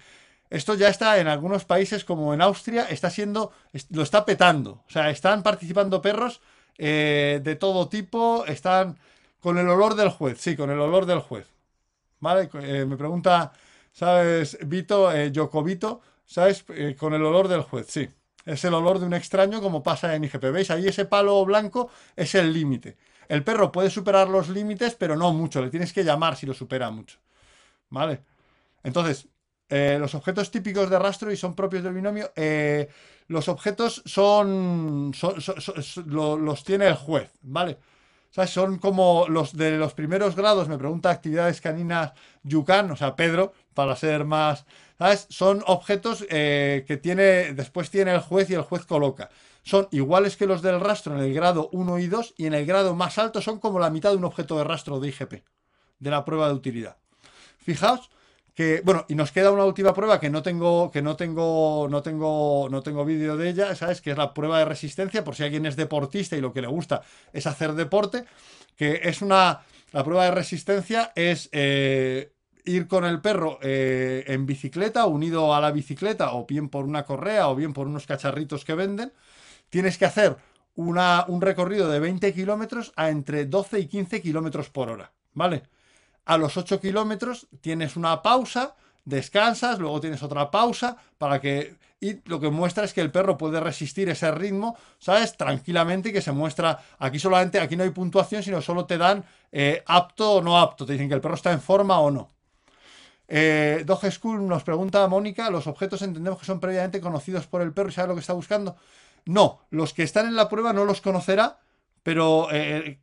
[0.51, 3.53] Esto ya está en algunos países como en Austria, está siendo,
[3.91, 4.83] lo está petando.
[4.87, 6.41] O sea, están participando perros
[6.79, 8.99] eh, de todo tipo, están
[9.41, 11.47] con el olor del juez, sí, con el olor del juez.
[12.21, 12.49] ¿Vale?
[12.55, 13.53] Eh, me pregunta,
[13.93, 15.33] ¿sabes, Vito, eh,
[16.25, 16.65] ¿sabes?
[16.69, 18.09] Eh, con el olor del juez, sí.
[18.47, 20.45] Es el olor de un extraño como pasa en IGP.
[20.53, 20.71] ¿Veis?
[20.71, 22.97] Ahí ese palo blanco es el límite.
[23.29, 25.63] El perro puede superar los límites, pero no mucho.
[25.63, 27.19] Le tienes que llamar si lo supera mucho.
[27.91, 28.23] ¿Vale?
[28.83, 29.29] Entonces,
[29.69, 32.33] eh, los objetos típicos de rastro y son propios del binomio.
[32.37, 32.89] eh,
[33.29, 37.79] los objetos son, son- son- son- son- lo- los tiene el juez, ¿vale?
[38.31, 38.51] ¿Sabes?
[38.51, 43.53] Son como los de los primeros grados, me pregunta actividades caninas Yucan, o sea, Pedro,
[43.75, 44.67] para ser más,
[44.99, 45.27] ¿sabes?
[45.31, 49.31] Son objetos eh, que tiene, después tiene el juez y el juez coloca.
[49.63, 52.67] Son iguales que los del rastro en el grado 1 y 2 y en el
[52.67, 55.45] grado más alto son como la mitad de un objeto de rastro de IGP,
[56.01, 56.99] de la prueba de utilidad.
[57.65, 58.11] Fijaos
[58.55, 62.03] que, bueno, y nos queda una última prueba que no tengo, que no tengo, no
[62.03, 64.01] tengo, no tengo vídeo de ella, ¿sabes?
[64.01, 66.69] Que es la prueba de resistencia, por si alguien es deportista y lo que le
[66.69, 68.25] gusta es hacer deporte,
[68.77, 72.33] que es una, la prueba de resistencia es eh,
[72.65, 77.05] ir con el perro eh, en bicicleta, unido a la bicicleta, o bien por una
[77.05, 79.13] correa, o bien por unos cacharritos que venden.
[79.69, 80.37] Tienes que hacer
[80.77, 85.65] una, un recorrido de 20 kilómetros a entre 12 y 15 kilómetros por hora, ¿vale?
[86.25, 91.77] A los 8 kilómetros tienes una pausa, descansas, luego tienes otra pausa para que...
[92.01, 95.37] Y lo que muestra es que el perro puede resistir ese ritmo, ¿sabes?
[95.37, 96.79] Tranquilamente y que se muestra...
[96.99, 100.85] Aquí solamente, aquí no hay puntuación, sino solo te dan eh, apto o no apto.
[100.85, 102.29] Te dicen que el perro está en forma o no.
[103.27, 107.63] Eh, Dog School nos pregunta a Mónica, ¿los objetos entendemos que son previamente conocidos por
[107.63, 108.77] el perro y sabe lo que está buscando?
[109.25, 111.59] No, los que están en la prueba no los conocerá,
[112.03, 113.01] pero eh,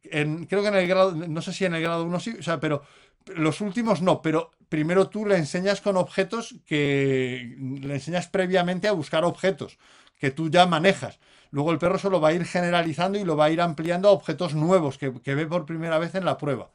[0.47, 2.59] creo que en el grado, no sé si en el grado 1 sí, o sea,
[2.59, 2.83] pero
[3.27, 8.93] los últimos no, pero primero tú le enseñas con objetos que le enseñas previamente a
[8.93, 9.77] buscar objetos
[10.19, 11.19] que tú ya manejas.
[11.51, 14.11] Luego el perro solo va a ir generalizando y lo va a ir ampliando a
[14.11, 16.69] objetos nuevos que, que ve por primera vez en la prueba.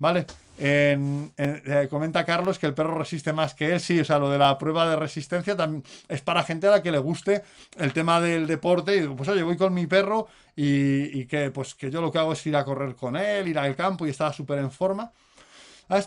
[0.00, 0.26] ¿Vale?
[0.58, 3.80] Eh, comenta Carlos que el perro resiste más que él.
[3.80, 6.82] Sí, o sea, lo de la prueba de resistencia también es para gente a la
[6.82, 7.42] que le guste
[7.76, 8.96] el tema del deporte.
[8.96, 12.18] Y pues oye, voy con mi perro y, y que pues que yo lo que
[12.18, 15.12] hago es ir a correr con él, ir al campo y estaba súper en forma.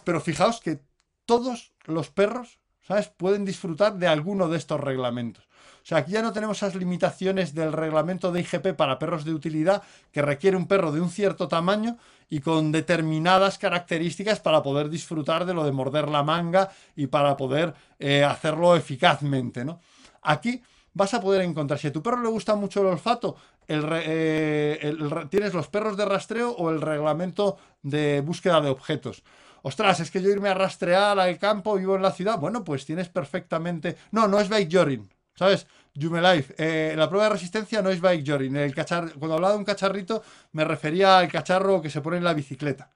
[0.03, 0.79] Pero fijaos que
[1.25, 3.09] todos los perros, ¿sabes?
[3.09, 5.45] Pueden disfrutar de alguno de estos reglamentos.
[5.83, 9.33] O sea, aquí ya no tenemos esas limitaciones del reglamento de IGP para perros de
[9.33, 11.97] utilidad que requiere un perro de un cierto tamaño
[12.29, 17.35] y con determinadas características para poder disfrutar de lo de morder la manga y para
[17.35, 19.81] poder eh, hacerlo eficazmente, ¿no?
[20.21, 20.61] Aquí
[20.93, 23.35] vas a poder encontrar, si a tu perro le gusta mucho el olfato,
[23.67, 24.95] eh,
[25.29, 29.23] tienes los perros de rastreo o el reglamento de búsqueda de objetos.
[29.65, 32.37] Ostras, es que yo irme a rastrear al campo, vivo en la ciudad.
[32.37, 33.95] Bueno, pues tienes perfectamente.
[34.11, 35.67] No, no es bike joring, ¿sabes?
[35.99, 36.53] Jume Life.
[36.57, 38.57] Eh, la prueba de resistencia no es bike joring.
[38.57, 39.13] El cachar...
[39.13, 40.21] Cuando hablaba de un cacharrito,
[40.51, 42.91] me refería al cacharro que se pone en la bicicleta.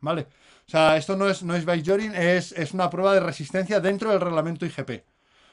[0.00, 0.28] ¿Vale?
[0.68, 3.80] O sea, esto no es, no es bike joring, es, es una prueba de resistencia
[3.80, 4.90] dentro del reglamento IGP.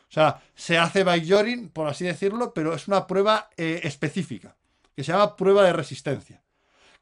[0.10, 4.56] O sea, se hace bike joring, por así decirlo, pero es una prueba eh, específica,
[4.96, 6.44] que se llama prueba de resistencia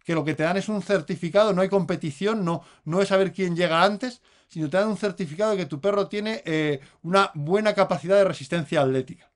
[0.05, 3.31] que lo que te dan es un certificado, no hay competición, no, no es saber
[3.33, 7.31] quién llega antes, sino te dan un certificado de que tu perro tiene eh, una
[7.35, 9.29] buena capacidad de resistencia atlética.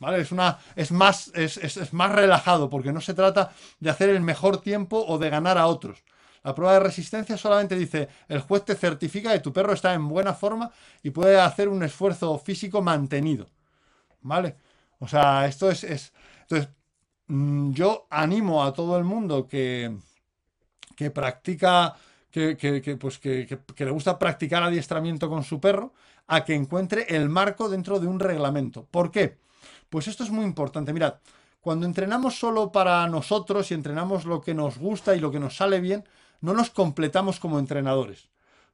[0.00, 0.20] ¿Vale?
[0.20, 4.08] Es, una, es, más, es, es- es más relajado porque no se trata de hacer
[4.10, 6.04] el mejor tiempo o de ganar a otros.
[6.44, 10.08] La prueba de resistencia solamente dice, el juez te certifica que tu perro está en
[10.08, 10.70] buena forma
[11.02, 13.48] y puede hacer un esfuerzo físico mantenido.
[14.22, 14.56] ¿Vale?
[15.00, 15.84] O sea, esto es...
[15.84, 16.70] es- entonces,
[17.28, 19.96] yo animo a todo el mundo que,
[20.96, 21.94] que practica,
[22.30, 25.92] que, que- que, pues que le gusta practicar adiestramiento con su perro,
[26.26, 28.84] a que encuentre el marco dentro de un reglamento.
[28.90, 29.38] ¿Por qué?
[29.88, 30.92] Pues esto es muy importante.
[30.92, 31.14] Mirad,
[31.60, 35.56] cuando entrenamos solo para nosotros y entrenamos lo que nos gusta y lo que nos
[35.56, 36.04] sale bien,
[36.40, 38.28] no nos completamos como entrenadores.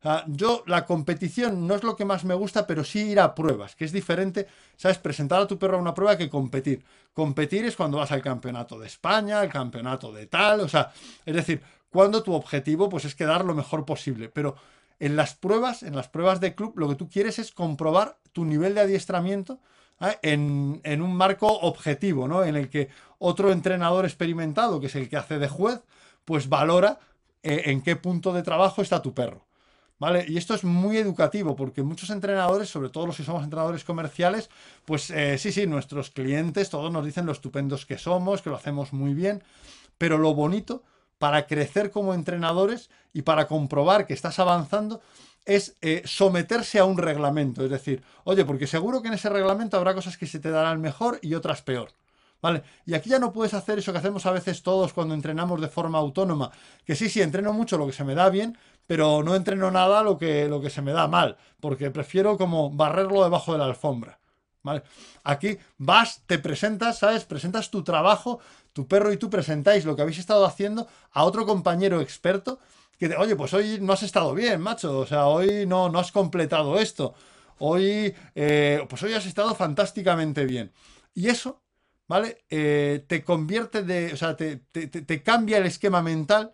[0.04, 3.34] Sea, yo la competición no es lo que más me gusta, pero sí ir a
[3.34, 4.98] pruebas, que es diferente, ¿sabes?
[4.98, 6.84] Presentar a tu perro a una prueba que competir.
[7.14, 10.92] Competir es cuando vas al campeonato de España, al campeonato de tal, o sea,
[11.24, 14.56] es decir, cuando tu objetivo pues es quedar lo mejor posible, pero
[15.00, 18.44] en las pruebas, en las pruebas de club, lo que tú quieres es comprobar tu
[18.44, 19.58] nivel de adiestramiento
[20.02, 20.18] ¿eh?
[20.20, 22.44] en, en un marco objetivo, ¿no?
[22.44, 25.80] En el que otro entrenador experimentado, que es el que hace de juez,
[26.26, 26.98] pues valora
[27.42, 29.46] eh, en qué punto de trabajo está tu perro.
[30.28, 34.50] Y esto es muy educativo porque muchos entrenadores, sobre todo los que somos entrenadores comerciales,
[34.84, 38.56] pues eh, sí, sí, nuestros clientes todos nos dicen lo estupendos que somos, que lo
[38.56, 39.42] hacemos muy bien,
[39.98, 40.82] pero lo bonito
[41.18, 45.00] para crecer como entrenadores y para comprobar que estás avanzando
[45.44, 47.64] es eh, someterse a un reglamento.
[47.64, 50.80] Es decir, oye, porque seguro que en ese reglamento habrá cosas que se te darán
[50.80, 51.90] mejor y otras peor.
[52.42, 52.62] ¿Vale?
[52.84, 55.68] Y aquí ya no puedes hacer eso que hacemos a veces todos cuando entrenamos de
[55.68, 56.50] forma autónoma.
[56.84, 60.02] Que sí, sí, entreno mucho lo que se me da bien, pero no entreno nada
[60.02, 61.36] lo que, lo que se me da mal.
[61.60, 64.18] Porque prefiero como barrerlo debajo de la alfombra.
[64.62, 64.82] ¿Vale?
[65.24, 67.24] Aquí vas, te presentas, ¿sabes?
[67.24, 68.40] Presentas tu trabajo,
[68.72, 72.58] tu perro y tú presentáis lo que habéis estado haciendo a otro compañero experto
[72.98, 75.98] que te, oye, pues hoy no has estado bien, macho, o sea, hoy no, no
[75.98, 77.12] has completado esto,
[77.58, 80.72] hoy, eh, pues hoy has estado fantásticamente bien.
[81.12, 81.60] Y eso
[82.06, 82.44] ¿vale?
[82.50, 84.62] Eh, te convierte de, o sea, te,
[85.22, 86.52] cambia el esquema mental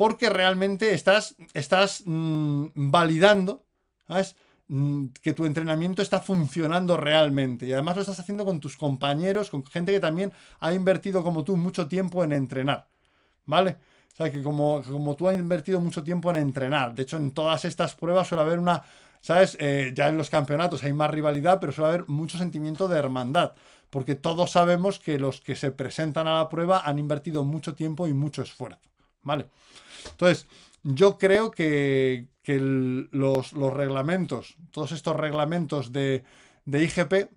[0.00, 3.66] porque realmente estás, estás mm, validando,
[4.08, 4.34] ¿sabes?
[4.68, 9.50] Mm, que tu entrenamiento está funcionando realmente y además lo estás haciendo con tus compañeros,
[9.50, 12.88] con gente que también ha invertido como tú mucho tiempo en entrenar,
[13.44, 13.76] ¿vale?
[14.14, 17.32] O sea, que como, como tú has invertido mucho tiempo en entrenar, de hecho en
[17.32, 18.82] todas estas pruebas suele haber una,
[19.20, 19.54] ¿sabes?
[19.60, 23.52] Eh, ya en los campeonatos hay más rivalidad, pero suele haber mucho sentimiento de hermandad
[23.90, 28.06] porque todos sabemos que los que se presentan a la prueba han invertido mucho tiempo
[28.08, 28.88] y mucho esfuerzo,
[29.22, 29.46] ¿vale?
[30.10, 30.46] Entonces,
[30.82, 36.24] yo creo que, los, reglamentos, todos estos reglamentos de,
[36.64, 37.30] de IGP,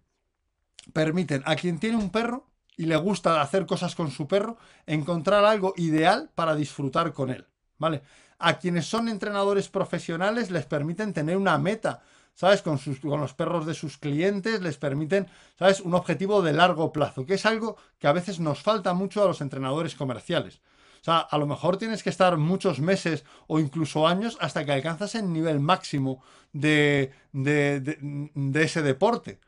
[0.92, 5.46] permiten a quien tiene un perro y le gusta hacer cosas con su perro, encontrar
[5.46, 7.48] algo ideal para disfrutar con él,
[7.78, 8.02] ¿vale?
[8.40, 12.02] A quienes son entrenadores profesionales les permiten tener una meta
[12.34, 12.62] ¿sabes?
[12.62, 15.82] Con, sus, con los perros de sus clientes, les permiten, ¿sabes?
[15.82, 19.28] Un objetivo de largo plazo, que es algo que a veces nos falta mucho a
[19.28, 20.62] los entrenadores comerciales.
[21.04, 24.72] O sea, a lo mejor tienes que estar muchos meses o incluso años hasta que
[24.72, 29.40] alcanzas el nivel máximo de, de, ese deporte.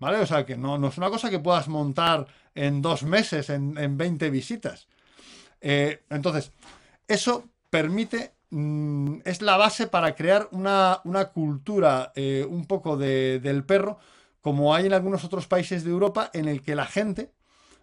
[0.00, 0.18] ¿Vale?
[0.18, 3.78] O sea, que no, no, es una cosa que puedas montar en dos meses, en,
[3.78, 4.88] en 20 visitas.
[5.60, 6.50] Eh, entonces,
[7.06, 11.00] eso permite Mm, es la base para crear una,
[11.32, 13.98] cultura eh, un poco del perro,
[14.42, 17.30] como hay en algunos otros países de Europa, en el que la gente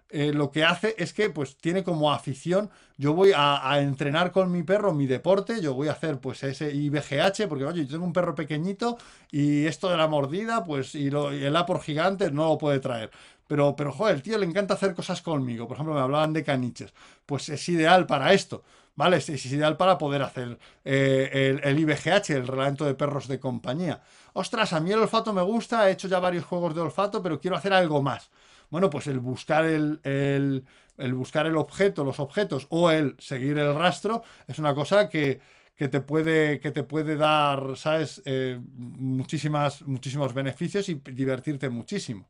[0.09, 4.51] eh, lo que hace es que pues tiene como afición, yo voy a, entrenar con
[4.51, 8.05] mi perro mi deporte, yo voy a hacer pues ese IBGH, porque oye, yo tengo
[8.05, 8.97] un perro pequeñito
[9.31, 12.57] y esto de la mordida, pues y, lo, y el A por gigante no lo
[12.57, 13.11] puede traer.
[13.47, 15.67] Pero, pero, joder, el tío le encanta hacer cosas conmigo.
[15.67, 16.93] Por ejemplo, me hablaban de caniches.
[17.25, 18.63] Pues es ideal para esto.
[18.99, 19.15] ¿vale?
[19.15, 24.01] Es, ideal para poder hacer eh, el, IBGH, el reglamento de perros de compañía.
[24.33, 27.39] Ostras, a mí el olfato me gusta, he hecho ya varios juegos de olfato, pero
[27.39, 28.29] quiero hacer algo más.
[28.69, 33.73] Bueno, pues el buscar el, el, buscar el objeto, los objetos, o el seguir el
[33.75, 35.39] rastro, es una cosa que,
[35.75, 38.21] te, puede, que te puede dar, ¿sabes?
[38.25, 42.29] Eh, muchísimas, muchísimos beneficios y divertirte muchísimo.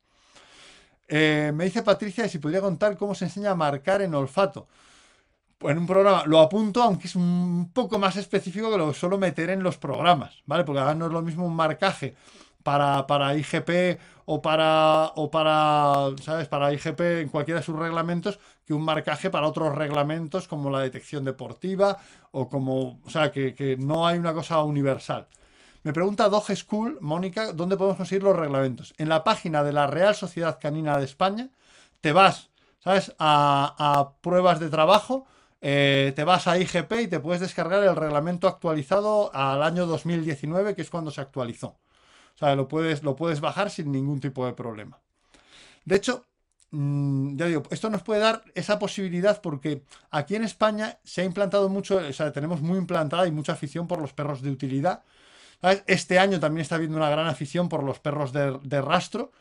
[1.08, 4.68] Eh, me dice Patricia si podría contar cómo se enseña a marcar en olfato
[5.62, 9.50] en un programa lo apunto, aunque es un poco más específico que lo suelo meter
[9.50, 10.64] en los programas, ¿vale?
[10.64, 12.16] Porque ahora no es lo mismo un marcaje
[12.64, 16.48] para, para IGP o para, o para, ¿sabes?
[16.48, 20.82] Para IGP en cualquiera de sus reglamentos que un marcaje para otros reglamentos como la
[20.82, 21.98] detección deportiva
[22.32, 25.28] o como, o sea, que, que no hay una cosa universal.
[25.84, 28.94] Me pregunta Dog School, Mónica, ¿dónde podemos conseguir los reglamentos?
[28.98, 31.50] En la página de la Real Sociedad Canina de España,
[32.02, 33.16] te vas, ¿sabes?
[33.18, 35.26] A, a pruebas de trabajo
[35.62, 40.76] eh, te vas a IGP y te puedes descargar el reglamento actualizado al año 2019,
[40.76, 41.78] que es cuando se actualizó.
[42.42, 45.00] Lo puedes, lo puedes bajar sin ningún tipo de problema.
[45.86, 46.26] De hecho,
[46.72, 51.26] mm, ya digo, esto nos puede dar esa posibilidad porque aquí en España se ha
[51.26, 55.04] implantado mucho, o sea, tenemos muy implantada y mucha afición por los perros de utilidad.
[55.88, 59.32] Este año también está habiendo una gran afición por los perros de, de rastro.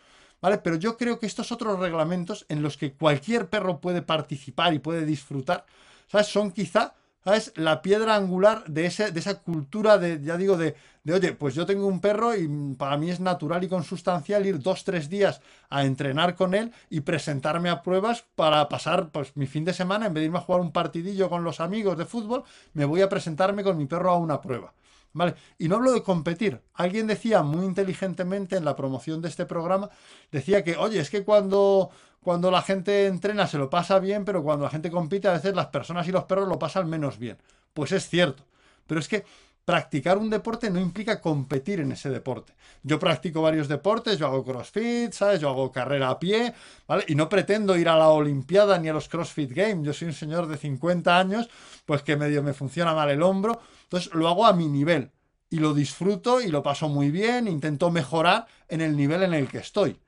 [0.40, 0.58] ¿Vale?
[0.58, 4.78] Pero yo creo que estos otros reglamentos en los que cualquier perro puede participar y
[4.78, 5.66] puede disfrutar,
[6.06, 6.28] ¿sabes?
[6.28, 6.94] Son quizá,
[7.28, 7.52] ¿sabes?
[7.56, 11.54] La piedra angular de, ese, de esa cultura de, ya digo, de, de, oye, pues
[11.54, 15.42] yo tengo un perro y para mí es natural y consustancial ir dos, tres días
[15.68, 20.06] a entrenar con él y presentarme a pruebas para pasar, pues mi fin de semana,
[20.06, 23.02] en vez de irme a jugar un partidillo con los amigos de fútbol, me voy
[23.02, 24.72] a presentarme con mi perro a una prueba.
[25.12, 25.34] ¿Vale?
[25.58, 26.60] Y no hablo de competir.
[26.74, 29.90] Alguien decía muy inteligentemente en la promoción de este programa,
[30.30, 31.90] decía que, oye, es que cuando
[32.22, 35.54] cuando la gente entrena se lo pasa bien, pero cuando la gente compite a veces
[35.54, 37.38] las personas y los perros lo pasan menos bien.
[37.72, 38.44] Pues es cierto.
[38.86, 39.24] Pero es que
[39.64, 42.54] practicar un deporte no implica competir en ese deporte.
[42.82, 45.40] Yo practico varios deportes, yo hago CrossFit, ¿sabes?
[45.40, 46.54] Yo hago carrera a pie,
[46.86, 47.04] ¿vale?
[47.06, 49.84] Y no pretendo ir a la Olimpiada ni a los CrossFit Games.
[49.84, 51.50] Yo soy un señor de 50 años,
[51.84, 53.60] pues que medio me funciona mal el hombro.
[53.82, 55.10] Entonces lo hago a mi nivel
[55.50, 59.48] y lo disfruto y lo paso muy bien, intento mejorar en el nivel en el
[59.48, 59.98] que estoy.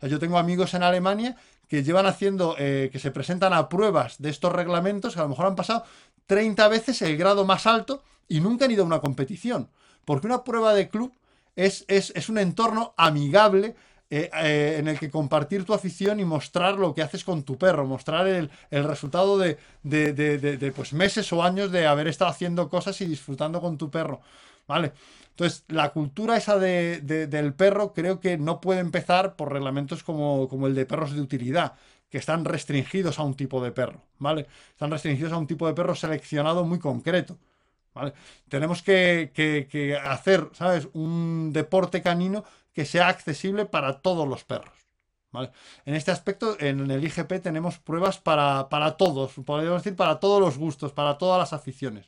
[0.00, 1.36] yo tengo amigos en Alemania
[1.70, 5.28] que llevan haciendo, eh, que se presentan a pruebas de estos reglamentos, que a lo
[5.28, 5.84] mejor han pasado
[6.26, 9.70] 30 veces el grado más alto y nunca han ido a una competición.
[10.04, 11.14] Porque una prueba de club
[11.54, 13.76] es, es, un entorno amigable
[14.10, 17.56] eh, eh, en el que compartir tu afición y mostrar lo que haces con tu
[17.56, 23.00] perro, mostrar el, resultado de, de, pues, meses o años de haber estado haciendo cosas
[23.00, 24.20] y disfrutando con tu perro.
[24.70, 24.92] ¿Vale?
[25.30, 30.68] Entonces, la cultura esa del perro creo que no puede empezar por reglamentos como, como
[30.68, 31.74] el de perros de utilidad,
[32.08, 34.46] que están restringidos a un tipo de perro, ¿vale?
[34.70, 37.36] Están restringidos a un tipo de perro seleccionado muy concreto.
[37.92, 38.12] ¿Vale?
[38.48, 40.88] Tenemos que, hacer, ¿sabes?
[40.92, 44.78] Un deporte canino que sea accesible para todos los perros.
[45.32, 45.50] ¿Vale?
[45.84, 50.40] En este aspecto, en el IGP tenemos pruebas para, para, todos, podríamos decir para todos
[50.40, 52.06] los gustos, para todas las aficiones.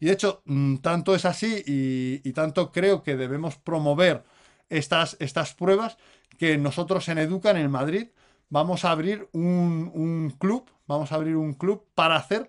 [0.00, 4.24] Y de hecho, mm, tanto es así y, tanto creo que debemos promover
[4.68, 5.96] estas, estas pruebas
[6.38, 8.08] que nosotros en Educan en Madrid
[8.50, 12.48] vamos a abrir un, un club, vamos a abrir un club para hacer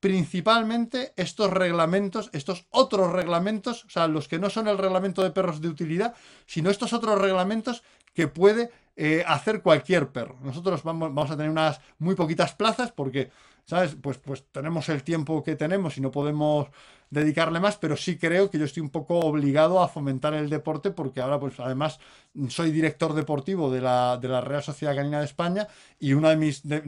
[0.00, 5.30] principalmente estos reglamentos, estos otros reglamentos, o sea, los que no son el reglamento de
[5.30, 6.14] perros de utilidad,
[6.46, 7.82] sino estos otros reglamentos
[8.14, 10.38] que puede eh, hacer cualquier perro.
[10.42, 13.30] Nosotros vamos, vamos, a tener unas muy poquitas plazas porque,
[13.66, 13.96] ¿sabes?
[14.00, 16.68] Pues, pues tenemos el tiempo que tenemos y no podemos
[17.10, 20.90] dedicarle más, pero sí creo que yo estoy un poco obligado a fomentar el deporte
[20.90, 22.00] porque ahora, pues además,
[22.48, 25.68] soy director deportivo de la, de la Real Sociedad Canina de España
[26.00, 26.82] y una de mis, de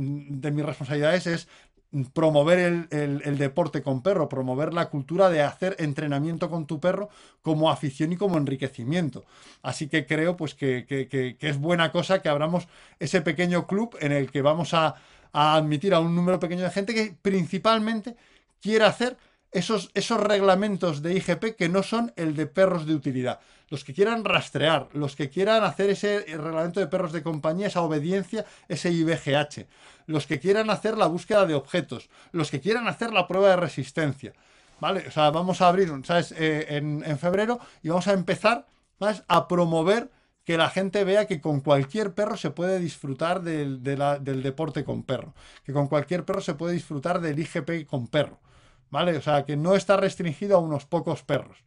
[0.51, 1.49] mis responsabilidades es
[2.12, 7.09] promover el, deporte con perro, promover la cultura de hacer entrenamiento con tu perro
[7.41, 9.25] como afición y como enriquecimiento.
[9.62, 14.31] Así que creo pues que, es buena cosa que abramos ese pequeño club en el
[14.31, 14.97] que vamos a,
[15.33, 18.17] a, admitir a un número pequeño de gente que principalmente
[18.61, 19.17] quiere hacer
[19.53, 23.41] esos, esos reglamentos de IGP que no son el de perros de utilidad.
[23.71, 27.83] Los que quieran rastrear, los que quieran hacer ese reglamento de perros de compañía, esa
[27.83, 29.67] obediencia, ese IBGH,
[30.07, 33.57] los que quieran hacer la búsqueda de objetos, los que quieran hacer la prueba de
[33.57, 34.33] resistencia.
[34.81, 35.05] ¿Vale?
[35.09, 36.33] O sea, vamos a abrir, ¿sabes?
[36.38, 38.67] Eh, en, febrero y vamos a empezar
[39.27, 40.09] a promover
[40.49, 45.03] que la gente vea que con cualquier perro se puede disfrutar del, del deporte con
[45.03, 48.41] perro, que con cualquier perro se puede disfrutar del IGP con perro.
[48.89, 49.15] ¿vale?
[49.19, 51.59] O sea, que no está restringido a unos pocos perros,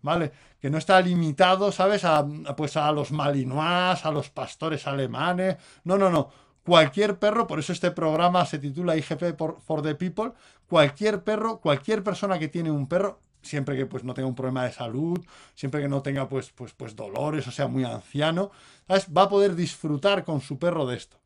[0.00, 0.30] ¿vale?
[0.60, 2.04] Que no está limitado, ¿sabes?
[2.04, 2.24] A,
[2.56, 5.56] pues a los malinois, a los pastores alemanes.
[5.82, 6.28] No, no, no.
[6.64, 10.34] Cualquier perro, por eso este programa se titula IGP for, the People,
[10.68, 14.64] cualquier perro, cualquier persona que tiene un perro, siempre que pues no tenga un problema
[14.64, 15.18] de salud,
[15.54, 18.50] siempre que no tenga pues, pues, pues dolores, o sea, muy anciano,
[18.88, 21.18] va a poder disfrutar con su perro de esto.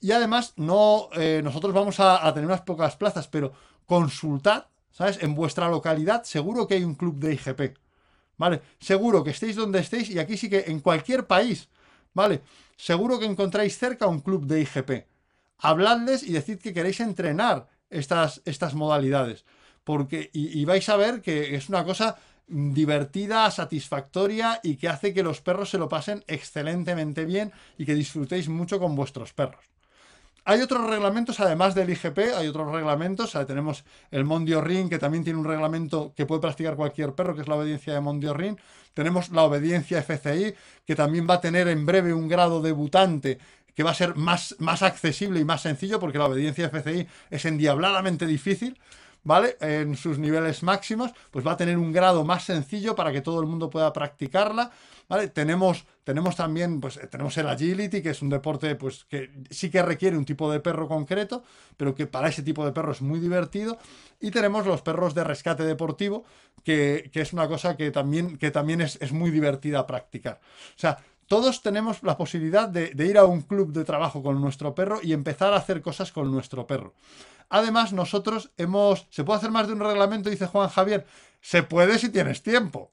[0.00, 3.52] Y además, no, eh, nosotros vamos a, a, tener unas pocas plazas, pero
[3.84, 5.22] consultad, ¿sabes?
[5.22, 7.76] En vuestra localidad seguro que hay un club de IGP,
[8.38, 8.62] ¿vale?
[8.78, 11.68] Seguro que estéis donde estéis y aquí sí que en cualquier país,
[12.14, 12.42] ¿vale?
[12.76, 15.06] Seguro que encontráis cerca un club de IGP.
[15.58, 19.44] Habladles y decid que queréis entrenar estas, estas modalidades.
[19.90, 25.24] Porque, y, vais a ver que es una cosa divertida, satisfactoria y que hace que
[25.24, 29.64] los perros se lo pasen excelentemente bien y que disfrutéis mucho con vuestros perros.
[30.44, 33.32] Hay otros reglamentos, además del IGP, hay otros reglamentos.
[33.48, 37.40] tenemos el Mondio Ring, que también tiene un reglamento que puede practicar cualquier perro, que
[37.40, 38.56] es la obediencia de Mondio Ring.
[38.94, 40.54] Tenemos la obediencia FCI,
[40.86, 43.38] que también va a tener en breve un grado debutante
[43.74, 47.44] que va a ser más, más accesible y más sencillo, porque la obediencia FCI es
[47.44, 48.78] endiabladamente difícil.
[49.22, 49.56] ¿Vale?
[49.60, 53.40] En sus niveles máximos, pues va a tener un grado más sencillo para que todo
[53.40, 54.70] el mundo pueda practicarla,
[55.08, 55.28] ¿vale?
[55.28, 59.82] Tenemos, tenemos también, pues tenemos el agility, que es un deporte, pues que sí que
[59.82, 61.42] requiere un tipo de perro concreto,
[61.76, 63.78] pero que para ese tipo de perro es muy divertido.
[64.20, 66.24] Y tenemos los perros de rescate deportivo,
[66.64, 70.40] que, es una cosa que también, que también es, es muy divertida practicar.
[70.76, 70.98] O sea,
[71.30, 75.12] todos tenemos la posibilidad de, ir a un club de trabajo con nuestro perro y
[75.12, 76.92] empezar a hacer cosas con nuestro perro.
[77.50, 79.06] Además, nosotros hemos...
[79.10, 80.28] ¿Se puede hacer más de un reglamento?
[80.28, 81.06] Dice Juan Javier.
[81.40, 82.90] Se puede si tienes tiempo.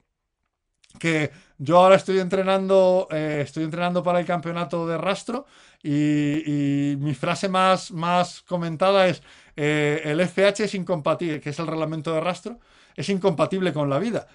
[1.00, 5.44] Que yo ahora estoy entrenando, eh, estoy entrenando para el campeonato de rastro
[5.82, 9.20] y, mi frase más, más comentada es
[9.56, 12.60] eh, el FH es incompatible, que es el reglamento de rastro,
[12.94, 14.28] es incompatible con la vida.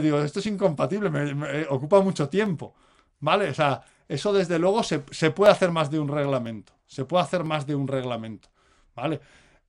[0.00, 2.76] digo, esto es incompatible, me ocupa mucho tiempo.
[3.20, 3.50] ¿Vale?
[3.50, 6.72] O sea, eso desde luego se, puede hacer más de un reglamento.
[6.86, 8.48] Se puede hacer más de un reglamento.
[8.96, 9.20] ¿Vale?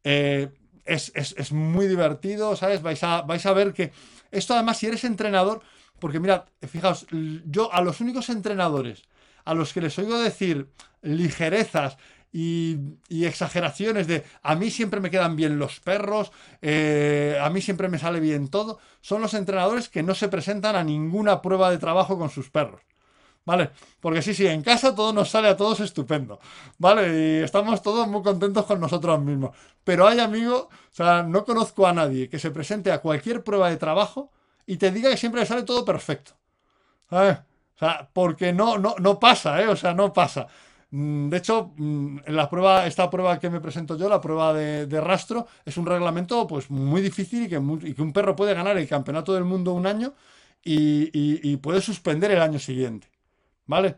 [0.03, 0.49] Eh,
[0.85, 2.81] es, es, es, muy divertido, ¿sabes?
[2.81, 3.91] Vais a, vais a ver que
[4.31, 5.61] esto además, si eres entrenador,
[5.99, 7.05] porque mirad, fijaos,
[7.45, 9.03] yo a los únicos entrenadores
[9.45, 10.69] a los que les oigo decir
[11.01, 11.97] ligerezas
[12.31, 12.77] y,
[13.09, 16.31] exageraciones de a mí siempre me quedan bien los perros,
[16.61, 20.75] eh, a mí siempre me sale bien todo, son los entrenadores que no se presentan
[20.75, 22.81] a ninguna prueba de trabajo con sus perros.
[23.43, 23.71] ¿Vale?
[23.99, 26.39] Porque sí, sí, en casa todo nos sale a todos estupendo,
[26.77, 27.39] ¿vale?
[27.39, 29.57] Y estamos todos muy contentos con nosotros mismos.
[29.83, 33.69] Pero hay amigos, o sea, no conozco a nadie que se presente a cualquier prueba
[33.69, 34.31] de trabajo
[34.67, 36.33] y te diga que siempre le sale todo perfecto.
[37.09, 37.39] ¿Sabes?
[37.75, 39.67] O sea, porque no, no, no pasa, ¿eh?
[39.67, 40.47] O sea, no pasa.
[40.91, 44.53] Mm, de hecho, mm, en la prueba, esta prueba que me presento yo, la prueba
[44.53, 48.87] de, rastro, es un reglamento pues muy difícil y que, un perro puede ganar el
[48.87, 50.13] campeonato del mundo un año
[50.63, 53.07] y, puede suspender el año siguiente.
[53.71, 53.95] ¿Vale?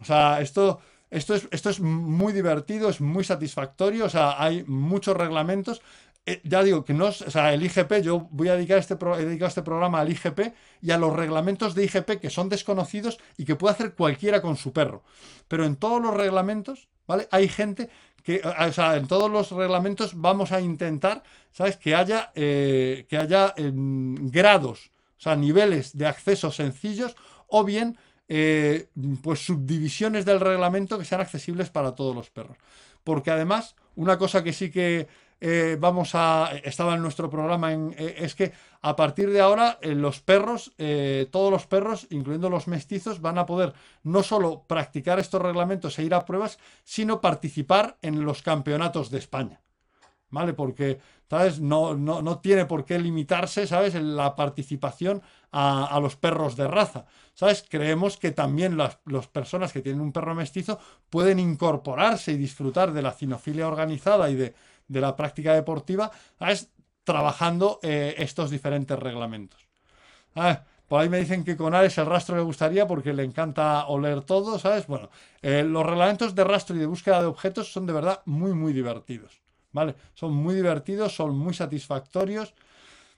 [0.00, 4.64] O sea, esto, esto, es, esto es muy divertido, es muy satisfactorio, o sea, hay
[4.64, 5.82] muchos reglamentos.
[6.26, 9.24] Eh, ya digo que no o sea, el IGP, yo voy a dedicar este, he
[9.24, 10.52] dedicado este programa al IGP
[10.82, 14.56] y a los reglamentos de IGP que son desconocidos y que puede hacer cualquiera con
[14.56, 15.04] su perro.
[15.46, 17.28] Pero en todos los reglamentos, ¿vale?
[17.30, 17.90] Hay gente
[18.24, 21.76] que, o sea, en todos los reglamentos vamos a intentar, ¿sabes?
[21.76, 27.14] Que haya, eh, que haya em, grados, o sea, niveles de acceso sencillos
[27.46, 27.96] o bien,
[28.28, 28.88] eh,
[29.22, 32.56] pues subdivisiones del reglamento que sean accesibles para todos los perros.
[33.02, 35.06] Porque además, una cosa que sí que
[35.40, 40.20] eh, vamos a, estaba en nuestro programa, eh, es que a partir de ahora los
[40.20, 40.72] perros,
[41.30, 43.72] todos los perros, incluyendo los mestizos, van a poder
[44.02, 49.18] no solo practicar estos reglamentos e ir a pruebas, sino participar en los campeonatos de
[49.18, 49.63] España.
[50.34, 50.52] ¿Vale?
[50.52, 50.98] Porque,
[51.30, 51.60] ¿sabes?
[51.60, 53.94] No, no, tiene por qué limitarse, ¿sabes?
[53.94, 55.22] La participación
[55.52, 57.06] a, los perros de raza.
[57.34, 57.64] ¿Sabes?
[57.68, 60.78] Creemos que también las, las, personas que tienen un perro mestizo
[61.08, 64.54] pueden incorporarse y disfrutar de la cinofilia organizada y de,
[64.88, 66.10] de la práctica deportiva,
[66.40, 66.68] es
[67.04, 69.68] trabajando eh, estos diferentes reglamentos.
[70.88, 74.22] Por ahí me dicen que con Ares el rastro le gustaría porque le encanta oler
[74.22, 74.86] todo, ¿sabes?
[74.86, 75.10] Bueno,
[75.42, 78.72] eh, los reglamentos de rastro y de búsqueda de objetos son de verdad muy, muy
[78.72, 79.40] divertidos,
[79.74, 79.94] ¿vale?
[80.14, 82.54] Son muy divertidos, son muy satisfactorios,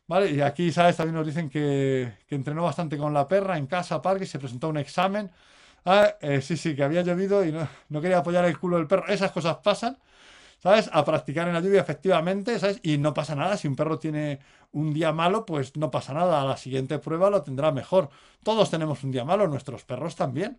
[0.09, 0.31] ¿vale?
[0.33, 0.97] Y aquí, ¿sabes?
[0.97, 4.79] También nos dicen que, entrenó bastante con la perra en casa, parque, se presentó un
[4.79, 5.31] examen.
[5.85, 8.89] Ah, eh, sí, sí, que había llovido y no, no quería apoyar el culo del
[8.89, 9.07] perro.
[9.09, 9.99] Esas cosas pasan.
[10.59, 10.91] ¿sabes?
[10.93, 12.81] A practicar en la lluvia efectivamente, ¿sabes?
[12.83, 14.41] Y no pasa nada, si un perro tiene
[14.73, 18.11] un día malo, pues no pasa nada, a la siguiente prueba lo tendrá mejor.
[18.43, 20.59] Todos tenemos un día malo, nuestros perros también.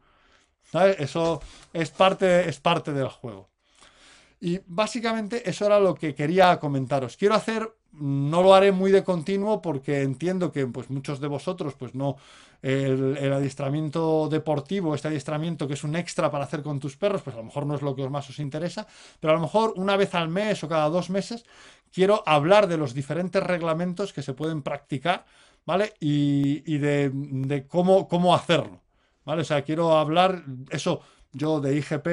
[0.71, 0.97] ¿Sabes?
[0.99, 1.41] Eso
[1.73, 3.49] es parte, es parte del juego.
[4.39, 7.17] Y básicamente eso era lo que quería comentaros.
[7.17, 11.73] Quiero hacer, no lo haré muy de continuo porque entiendo que pues, muchos de vosotros
[11.73, 12.17] pues no,
[12.61, 17.35] el, adiestramiento deportivo, este adiestramiento que es un extra para hacer con tus perros, pues
[17.35, 18.87] a lo mejor no es lo que más os interesa,
[19.19, 21.45] pero a lo mejor una vez al mes o cada dos meses
[21.91, 25.25] quiero hablar de los diferentes reglamentos que se pueden practicar,
[25.65, 25.93] ¿vale?
[25.99, 28.81] Y, de, cómo, cómo hacerlo,
[29.25, 29.41] ¿vale?
[29.41, 31.01] O sea, quiero hablar, eso,
[31.31, 32.07] yo de IGP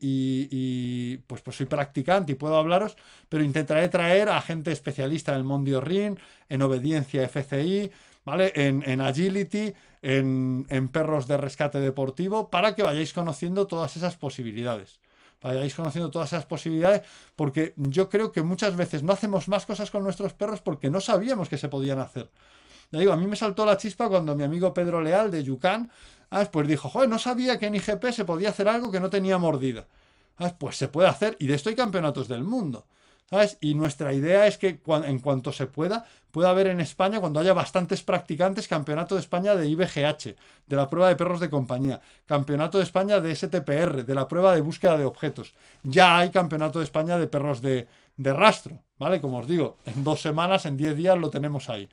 [0.00, 2.96] y, pues, pues soy practicante y puedo hablaros,
[3.28, 7.90] pero intentaré traer a gente especialista en el Mondio Ring, en obediencia FCI,
[8.24, 8.52] ¿vale?
[8.54, 15.00] En, en agility, en, perros de rescate deportivo para que vayáis conociendo todas esas posibilidades.
[15.40, 17.02] Vayáis conociendo todas esas posibilidades
[17.36, 21.00] porque yo creo que muchas veces no hacemos más cosas con nuestros perros porque no
[21.00, 22.30] sabíamos que se podían hacer.
[22.90, 25.90] Ya digo, a mí me saltó la chispa cuando mi amigo Pedro Leal de Yucán,
[26.30, 29.10] ah, pues dijo, joder, no sabía que en IGP se podía hacer algo que no
[29.10, 29.86] tenía mordida.
[30.38, 32.86] Ah, pues se puede hacer y de esto hay campeonatos del mundo.
[33.28, 33.58] ¿sabes?
[33.60, 37.52] Y nuestra idea es que en cuanto se pueda, pueda haber en España, cuando haya
[37.52, 40.36] bastantes practicantes, Campeonato de España de IBGH,
[40.66, 44.54] de la prueba de perros de compañía, Campeonato de España de STPR, de la prueba
[44.54, 45.52] de búsqueda de objetos.
[45.82, 47.86] Ya hay Campeonato de España de perros de,
[48.16, 49.20] de rastro, ¿vale?
[49.20, 51.88] Como os digo, en dos semanas, en diez días lo tenemos ahí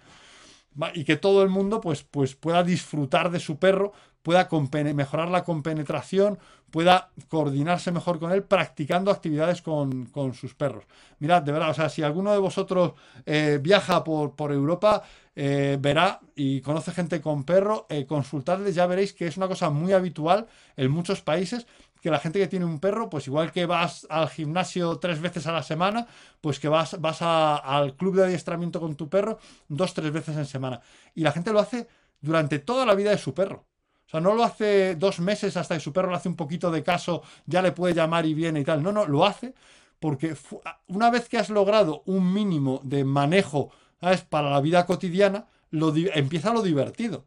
[0.94, 4.48] y que todo el mundo pues, pues pueda disfrutar de su perro, pueda
[4.94, 6.40] mejorar la compenetración,
[6.72, 10.84] pueda coordinarse mejor con él practicando actividades con, sus perros.
[11.20, 12.94] Mirad, de verdad, o sea, si alguno de vosotros
[13.26, 15.04] eh, viaja por, por Europa,
[15.36, 19.70] eh, verá y conoce gente con perro, eh, consultadles, ya veréis que es una cosa
[19.70, 21.68] muy habitual en muchos países
[22.06, 25.48] que la gente que tiene un perro, pues igual que vas al gimnasio tres veces
[25.48, 26.06] a la semana,
[26.40, 29.40] pues que vas, vas al club de adiestramiento con tu perro
[29.70, 30.82] dos, tres veces en semana.
[31.16, 31.88] Y la gente lo hace
[32.22, 33.66] durante toda la vida de su perro.
[34.06, 36.70] O sea, no lo hace dos meses hasta que su perro le hace un poquito
[36.70, 38.84] de caso, ya le puede llamar y viene y tal.
[38.84, 39.56] No, no, lo hace
[40.00, 40.38] porque
[40.86, 44.22] una vez que has logrado un mínimo de manejo ¿sabes?
[44.22, 47.26] para la vida cotidiana, lo, empieza lo divertido.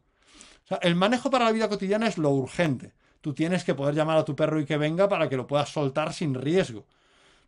[0.63, 3.95] O sea, el manejo para la vida cotidiana es lo urgente tú tienes que poder
[3.95, 6.85] llamar a tu perro y que venga para que lo puedas soltar sin riesgo.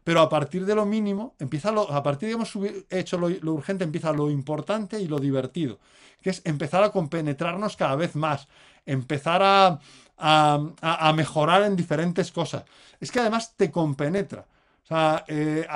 [0.04, 2.52] pero a partir de lo mínimo, empieza lo, a partir de hemos
[2.90, 5.80] hecho lo, urgente, empieza lo importante y lo divertido,
[6.22, 8.48] que es empezar a compenetrarnos cada vez más,
[8.86, 9.80] empezar a,
[10.18, 12.64] a, mejorar en diferentes cosas.
[13.00, 14.46] Es que además te compenetra.
[14.84, 15.68] O sea, eh,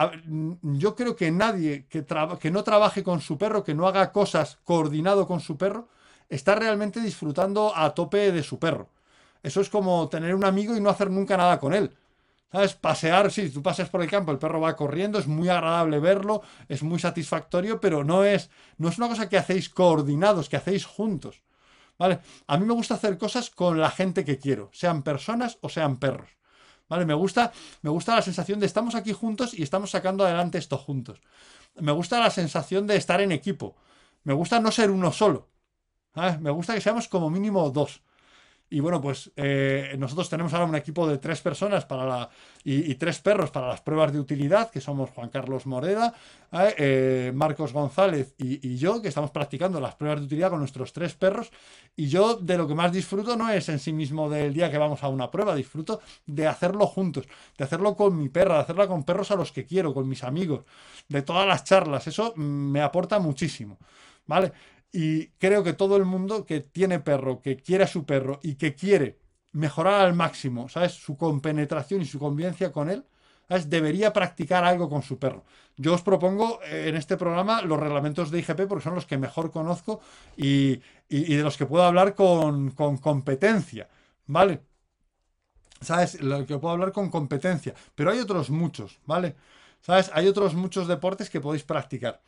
[0.62, 2.04] yo creo que nadie que,
[2.40, 5.88] que no trabaje con su perro, que no haga cosas coordinado con su perro,
[6.30, 8.90] está realmente disfrutando a tope de su perro.
[9.46, 11.96] Eso es como tener un amigo y no hacer nunca nada con él.
[12.52, 12.74] ¿Sabes?
[12.74, 16.42] Pasear, sí, tú paseas por el campo, el perro va corriendo, es muy agradable verlo,
[16.68, 20.86] es muy satisfactorio, pero no es, no es una cosa que hacéis coordinados, que hacéis
[20.88, 21.44] juntos.
[22.00, 22.22] ¿Vale?
[22.48, 25.98] A mí me gusta hacer cosas con la gente que quiero, sean personas o sean
[25.98, 26.30] perros.
[26.90, 27.06] ¿Vale?
[27.06, 27.52] Me gusta,
[27.84, 31.22] me gusta la sensación de estamos aquí juntos y estamos sacando adelante esto juntos.
[31.76, 33.76] Me gusta la sensación de estar en equipo.
[34.24, 35.50] Me gusta no ser uno solo.
[36.40, 38.02] Me gusta que seamos como mínimo dos.
[38.68, 42.30] Y bueno, pues eh, nosotros tenemos ahora un equipo de tres personas para la,
[42.64, 46.14] y, tres perros para las pruebas de utilidad, que somos Juan Carlos Moreda,
[46.52, 46.74] ¿eh?
[46.78, 51.14] Eh, Marcos González y, yo, que estamos practicando las pruebas de utilidad con nuestros tres
[51.14, 51.52] perros.
[51.96, 54.80] Y yo de lo que más disfruto no es en sí mismo del día que
[54.80, 58.88] vamos a una prueba, disfruto de hacerlo juntos, de hacerlo con mi perra, de hacerlo
[58.88, 60.66] con perros a los que quiero, con mis amigos,
[61.08, 62.08] de todas las charlas.
[62.08, 63.78] Eso mm, me aporta muchísimo.
[64.28, 64.52] ¿Vale?
[64.92, 68.56] Y creo que todo el mundo que tiene perro, que quiere a su perro y
[68.56, 69.20] que quiere
[69.52, 70.94] mejorar al máximo, ¿sabes?
[70.94, 73.06] Su compenetración y su convivencia con él,
[73.48, 73.70] ¿sabes?
[73.70, 75.44] Debería practicar algo con su perro.
[75.78, 79.18] Yo os propongo eh, en este programa los reglamentos de IGP porque son los que
[79.18, 80.02] mejor conozco
[80.38, 83.90] y, de los que puedo hablar con, con competencia,
[84.28, 84.62] ¿vale?
[85.82, 86.22] ¿Sabes?
[86.22, 87.74] Lo que puedo hablar con competencia.
[87.96, 89.36] Pero hay otros muchos, ¿vale?
[89.82, 90.10] ¿Sabes?
[90.14, 92.22] Hay otros muchos deportes que podéis practicar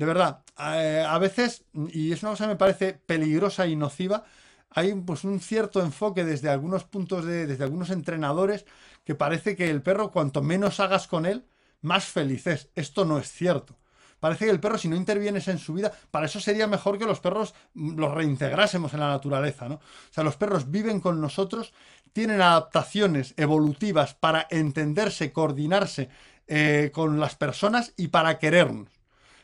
[0.00, 4.24] de verdad, eh, a veces, y es una cosa que me parece peligrosa y nociva,
[4.70, 8.64] hay pues, un cierto enfoque desde algunos puntos de, desde algunos entrenadores
[9.04, 11.44] que parece que el perro cuanto menos hagas con él,
[11.82, 12.70] más feliz es.
[12.74, 13.76] Esto no es cierto.
[14.20, 17.04] Parece que el perro, si no intervienes en su vida, para eso sería mejor que
[17.04, 19.74] los perros los reintegrásemos en la naturaleza, ¿no?
[19.74, 21.74] O sea, los perros viven con nosotros,
[22.14, 26.08] tienen adaptaciones evolutivas para entenderse, coordinarse
[26.46, 28.99] eh, con las personas y para querernos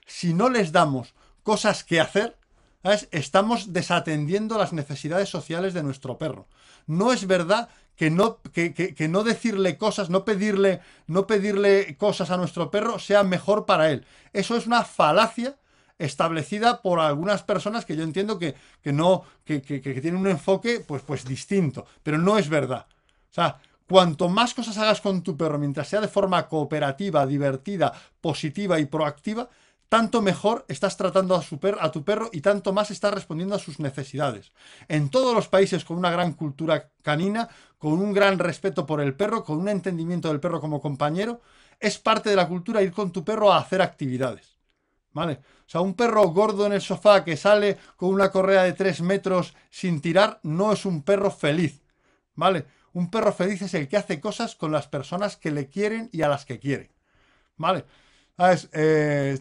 [0.07, 2.37] si no les damos cosas que hacer,
[3.11, 6.47] estamos desatendiendo las necesidades sociales de nuestro perro.
[6.87, 12.37] No es verdad que no, que, no decirle cosas, no pedirle, no pedirle cosas a
[12.37, 14.05] nuestro perro sea mejor para él.
[14.33, 15.57] Eso es una falacia
[15.99, 18.55] establecida por algunas personas que yo entiendo que,
[18.85, 22.87] no, que, tienen un enfoque pues, pues distinto, pero no es verdad.
[23.31, 27.93] O sea, cuanto más cosas hagas con tu perro, mientras sea de forma cooperativa, divertida,
[28.21, 29.49] positiva y proactiva,
[29.89, 33.61] tanto mejor estás tratando a, su a tu perro y tanto más estás respondiendo a
[33.61, 34.53] sus necesidades.
[34.89, 39.15] En todos los países con una gran cultura canina, con un gran respeto por el
[39.15, 41.41] perro, con un entendimiento del perro como compañero,
[41.79, 44.57] es parte de la cultura ir con tu perro a hacer actividades.
[45.13, 45.41] ¿Vale?
[45.67, 49.01] O sea, un perro gordo en el sofá que sale con una correa de 3
[49.01, 51.81] metros sin tirar no es un perro feliz.
[52.35, 52.67] ¿Vale?
[52.93, 56.21] Un perro feliz es el que hace cosas con las personas que le quieren y
[56.21, 56.91] a las que quiere.
[57.57, 57.87] ¿Vale?
[58.39, 59.39] Eh,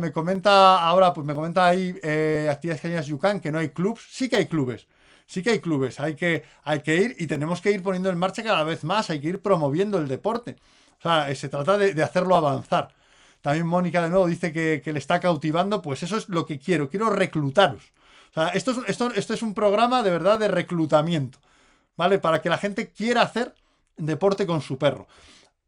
[0.00, 4.06] me comenta ahora, pues me comenta ahí eh, actividades Yucán que no hay clubs.
[4.10, 4.86] Sí que hay clubes.
[5.26, 6.00] Sí que hay clubes.
[6.00, 9.10] Hay que, hay que ir y tenemos que ir poniendo en marcha cada vez más.
[9.10, 10.56] Hay que ir promoviendo el deporte.
[10.98, 12.88] O sea, eh, se trata de, hacerlo avanzar.
[13.42, 15.82] También Mónica de nuevo dice que, le está cautivando.
[15.82, 16.88] Pues eso es lo que quiero.
[16.88, 17.92] Quiero reclutaros.
[18.30, 21.38] O sea, esto es, esto, esto es un programa de verdad de reclutamiento.
[21.96, 22.18] ¿Vale?
[22.18, 23.54] Para que la gente quiera hacer
[23.96, 25.08] deporte con su perro.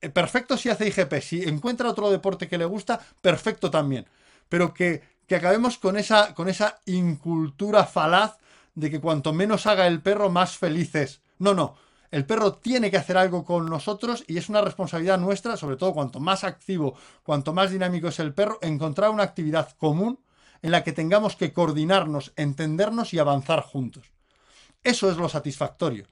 [0.01, 1.20] Eh, perfecto si hace IGP.
[1.20, 4.07] Si encuentra otro deporte que le gusta, perfecto también.
[4.48, 8.38] Pero que, acabemos con esa, con esa incultura falaz
[8.74, 11.20] de que cuanto menos haga el perro, más feliz es.
[11.38, 11.76] No, no.
[12.11, 15.94] El perro tiene que hacer algo con nosotros y es una responsabilidad nuestra, sobre todo
[15.94, 20.18] cuanto más activo, cuanto más dinámico es el perro, encontrar una actividad común
[20.62, 24.11] en la que tengamos que coordinarnos, entendernos y avanzar juntos.
[24.82, 26.07] Eso es lo satisfactorio.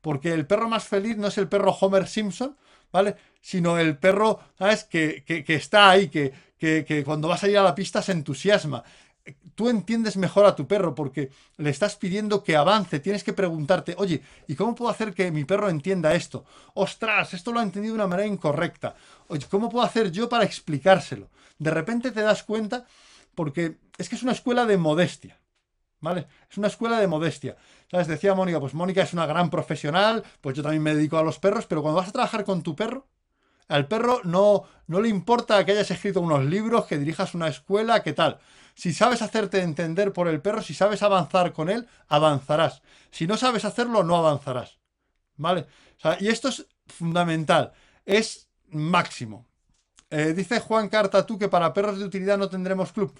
[0.00, 2.56] Porque el perro más feliz no es el perro Homer Simpson,
[2.94, 3.16] ¿vale?
[3.40, 4.84] Sino el perro, ¿sabes?
[4.84, 8.84] Que, está ahí, que, que, cuando vas a ir a la pista se entusiasma.
[9.56, 13.00] Tú entiendes mejor a tu perro porque le estás pidiendo que avance.
[13.00, 16.44] Tienes que preguntarte, oye, ¿y cómo puedo hacer que mi perro entienda esto?
[16.74, 18.94] Ostras, esto lo ha entendido de una manera incorrecta.
[19.26, 21.30] Oye, ¿cómo puedo hacer yo para explicárselo?
[21.58, 22.86] De repente te das cuenta
[23.34, 25.40] porque es que es una escuela de modestia.
[26.04, 26.26] ¿Vale?
[26.50, 27.56] Es una escuela de modestia.
[27.90, 28.06] ¿Sabes?
[28.06, 31.38] Decía Mónica, pues Mónica es una gran profesional, pues yo también me dedico a los
[31.38, 33.06] perros, pero cuando vas a trabajar con tu perro,
[33.68, 38.02] al perro no, no le importa que hayas escrito unos libros, que dirijas una escuela,
[38.02, 38.38] qué tal.
[38.74, 42.82] Si sabes hacerte entender por el perro, si sabes avanzar con él, avanzarás.
[43.10, 44.78] Si no sabes hacerlo, no avanzarás.
[45.36, 45.66] ¿Vale?
[46.20, 47.72] y esto es fundamental,
[48.04, 49.46] es máximo.
[50.10, 53.12] Eh, dice Juan Carta tú que para perros de utilidad no tendremos club.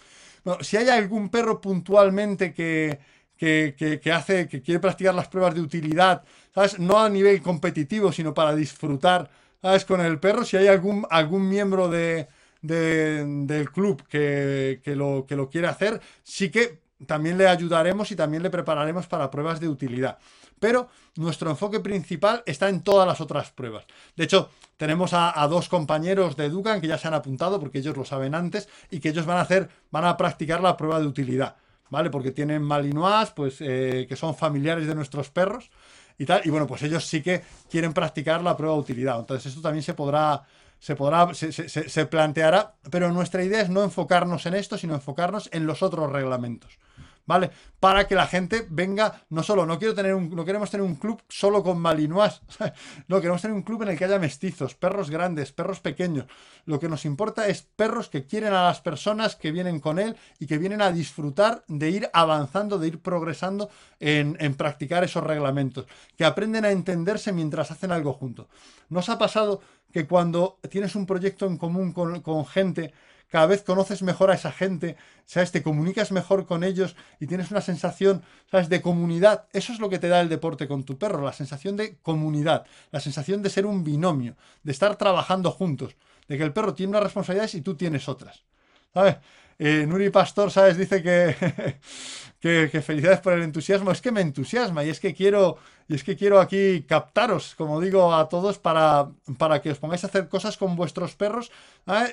[0.61, 2.99] Si hay algún perro puntualmente que,
[3.37, 6.25] que, hace, que quiere practicar las pruebas de utilidad,
[6.55, 6.79] ¿sabes?
[6.79, 9.31] No a nivel competitivo, sino para disfrutar,
[9.61, 9.85] ¿sabes?
[9.85, 12.29] Con el perro, si hay algún, algún miembro de,
[12.63, 18.43] del club que, lo, que lo quiere hacer, sí que también le ayudaremos y también
[18.43, 20.19] le prepararemos para pruebas de utilidad.
[20.61, 23.85] Pero nuestro enfoque principal está en todas las otras pruebas.
[24.17, 27.97] De hecho, tenemos a, dos compañeros de Dugan que ya se han apuntado porque ellos
[27.97, 31.07] lo saben antes y que ellos van a hacer, van a practicar la prueba de
[31.07, 31.57] utilidad.
[31.91, 32.11] ¿vale?
[32.11, 35.71] Porque tienen malinois, pues, eh, que son familiares de nuestros perros
[36.19, 36.41] y tal.
[36.45, 39.21] Y bueno, pues ellos sí que quieren practicar la prueba de utilidad.
[39.21, 40.43] Entonces, esto también se podrá,
[40.79, 45.49] se podrá, se, se planteará, pero nuestra idea es no enfocarnos en esto, sino enfocarnos
[45.53, 46.79] en los otros reglamentos.
[47.27, 47.51] ¿Vale?
[47.81, 50.97] Para que la gente venga, no solo, no quiero tener un, no queremos tener un
[50.97, 52.41] club solo con malinois,
[53.09, 56.27] no, queremos tener un club en el que haya mestizos, perros grandes, perros pequeños.
[56.67, 60.17] Lo que nos importa es perros que quieren a las personas que vienen con él
[60.39, 63.71] y que vienen a disfrutar de ir avanzando, de ir progresando
[64.01, 68.47] en, practicar esos reglamentos, que aprenden a entenderse mientras hacen algo juntos.
[68.89, 69.61] ¿Nos ha pasado
[69.93, 72.93] que cuando tienes un proyecto en común con, con gente,
[73.29, 75.53] cada vez conoces mejor a esa gente, ¿sabes?
[75.53, 78.69] Te comunicas mejor con ellos y tienes una sensación, ¿sabes?
[78.69, 79.47] De comunidad.
[79.53, 82.67] Eso es lo que te da el deporte con tu perro, la sensación de comunidad,
[82.91, 85.97] la sensación de ser un binomio, de estar trabajando juntos,
[86.29, 88.45] de que el perro tiene unas responsabilidades y tú tienes otras,
[88.93, 89.17] ¿sabes?
[89.59, 90.77] Eh, Nuri Pastor, ¿sabes?
[90.77, 91.03] Dice
[92.41, 93.91] que, que, felicidades por el entusiasmo.
[93.91, 95.57] Es que me entusiasma y es que quiero,
[95.89, 100.05] y es que quiero aquí captaros, como digo a todos, para, para que os pongáis
[100.05, 101.51] a hacer cosas con vuestros perros,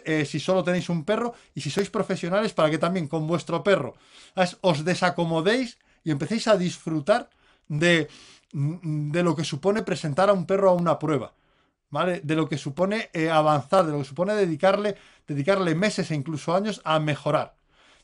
[0.05, 0.25] ¿eh?
[0.25, 3.95] Si solo tenéis un perro, y si sois profesionales, para que también con vuestro perro
[4.61, 7.29] os desacomodéis y empecéis a disfrutar
[7.67, 8.07] de,
[8.53, 11.33] de lo que supone presentar a un perro a una prueba.
[11.91, 14.95] De lo que supone eh, avanzar, de lo que supone dedicarle,
[15.27, 17.55] dedicarle meses e incluso años a mejorar.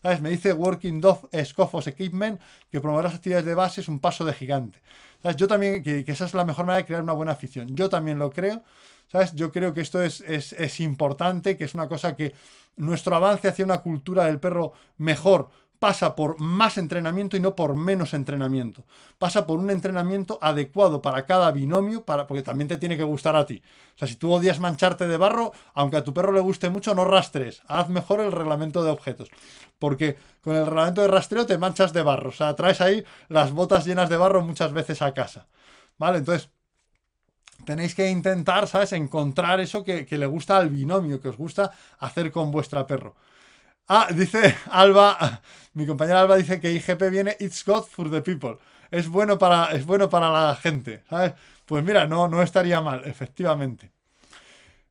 [0.02, 0.22] ¿Sabes?
[0.22, 4.26] Me dice Working Dog Scofos Equipment que promover las actividades de base es un paso
[4.26, 4.82] de gigante.
[5.24, 5.38] ¿Sabes?
[5.38, 7.76] Yo también, que, esa es la mejor manera de crear una buena afición.
[7.76, 8.62] Yo también lo creo.
[9.10, 9.34] ¿Sabes?
[9.34, 12.34] Yo creo que esto es, es, es importante, que es una cosa que
[12.76, 15.50] nuestro avance hacia una cultura del perro mejor
[15.80, 18.84] pasa por más entrenamiento y no por menos entrenamiento.
[19.18, 23.36] Pasa por un entrenamiento adecuado para cada binomio, para, porque también te tiene que gustar
[23.36, 23.62] a ti.
[23.96, 26.96] O sea, si tú odias mancharte de barro, aunque a tu perro le guste mucho,
[26.96, 27.62] no rastres.
[27.68, 29.30] Haz mejor el reglamento de objetos.
[29.80, 32.30] Porque con el reglamento de rastreo te manchas de barro.
[32.30, 35.48] O sea, traes ahí las botas llenas de barro muchas veces a casa.
[35.98, 36.20] ¿Vale?
[36.20, 36.50] Entonces,
[37.66, 38.94] tenéis que intentar, ¿sabes?
[38.94, 43.16] Encontrar eso que, que le gusta al binomio, que os gusta hacer con vuestra perro.
[43.90, 45.42] Ah, dice Alba,
[45.74, 48.58] mi compañera Alba dice que IGP viene It's God for the people.
[48.92, 51.34] Es bueno para, es bueno para la gente, ¿sabes?
[51.66, 53.92] Pues mira, no, no estaría mal, efectivamente.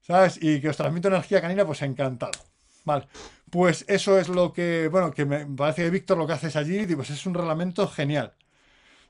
[0.01, 0.39] ¿Sabes?
[0.41, 2.39] Y que os transmito energía canina, pues encantado.
[2.85, 3.09] Vale.
[3.51, 6.87] Pues eso es lo que, bueno, que me parece que Víctor lo que haces allí,
[6.95, 8.35] pues es un reglamento genial.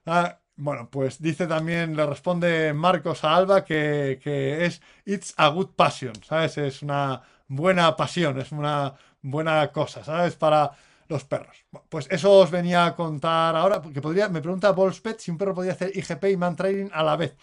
[0.07, 5.49] Ah, bueno, pues dice también, le responde Marcos a Alba que, que es It's a
[5.49, 6.59] good passion, ¿sabes?
[6.59, 10.35] Es una buena pasión, es una buena cosa, ¿sabes?
[10.37, 10.73] Para
[11.09, 11.57] los perros.
[11.89, 15.55] Pues eso os venía a contar ahora, porque podría, me pregunta Volspet si un perro
[15.55, 17.37] podría hacer IGP y man training a la vez.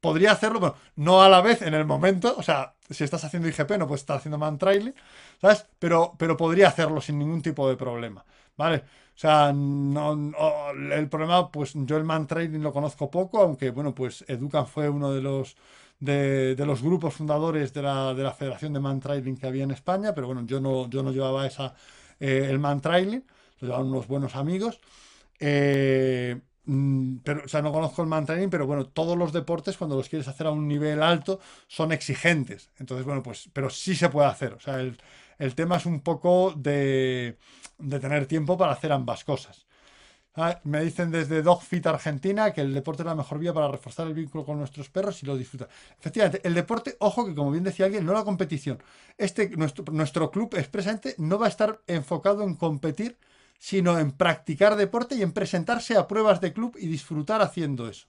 [0.00, 3.48] Podría hacerlo, bueno, no a la vez en el momento, o sea, si estás haciendo
[3.48, 4.94] IGP no puedes estar haciendo man trailing,
[5.40, 5.66] ¿sabes?
[5.78, 8.24] Pero, pero podría hacerlo sin ningún tipo de problema,
[8.56, 8.84] ¿vale?
[9.16, 10.12] O sea, no,
[10.92, 14.88] el problema, pues yo el man trailing lo conozco poco, aunque bueno, pues Educan fue
[14.90, 15.56] uno de los
[16.00, 19.70] de, los grupos fundadores de la, de la Federación de Man Trailing que había en
[19.70, 21.74] España, pero bueno, yo no, yo no llevaba esa,
[22.20, 23.24] eh, el Man Trailing,
[23.60, 24.80] lo llevaban unos buenos amigos.
[25.38, 29.76] Eh, mm, pero, o sea, no conozco el man training, pero bueno, todos los deportes,
[29.76, 32.70] cuando los quieres hacer a un nivel alto, son exigentes.
[32.78, 34.54] Entonces, bueno, pues, pero sí se puede hacer.
[34.54, 34.98] O sea, el,
[35.38, 37.38] el tema es un poco de,
[37.78, 39.65] de tener tiempo para hacer ambas cosas.
[40.38, 44.06] Ah, me dicen desde Dogfit Argentina que el deporte es la mejor vía para reforzar
[44.06, 45.68] el vínculo con nuestros perros y lo disfrutar.
[45.98, 48.82] Efectivamente, el deporte, ojo que como bien decía alguien, no la competición.
[49.16, 53.16] Este, nuestro, nuestro club expresamente no va a estar enfocado en competir,
[53.58, 58.06] sino en practicar deporte y en presentarse a pruebas de club y disfrutar haciendo eso.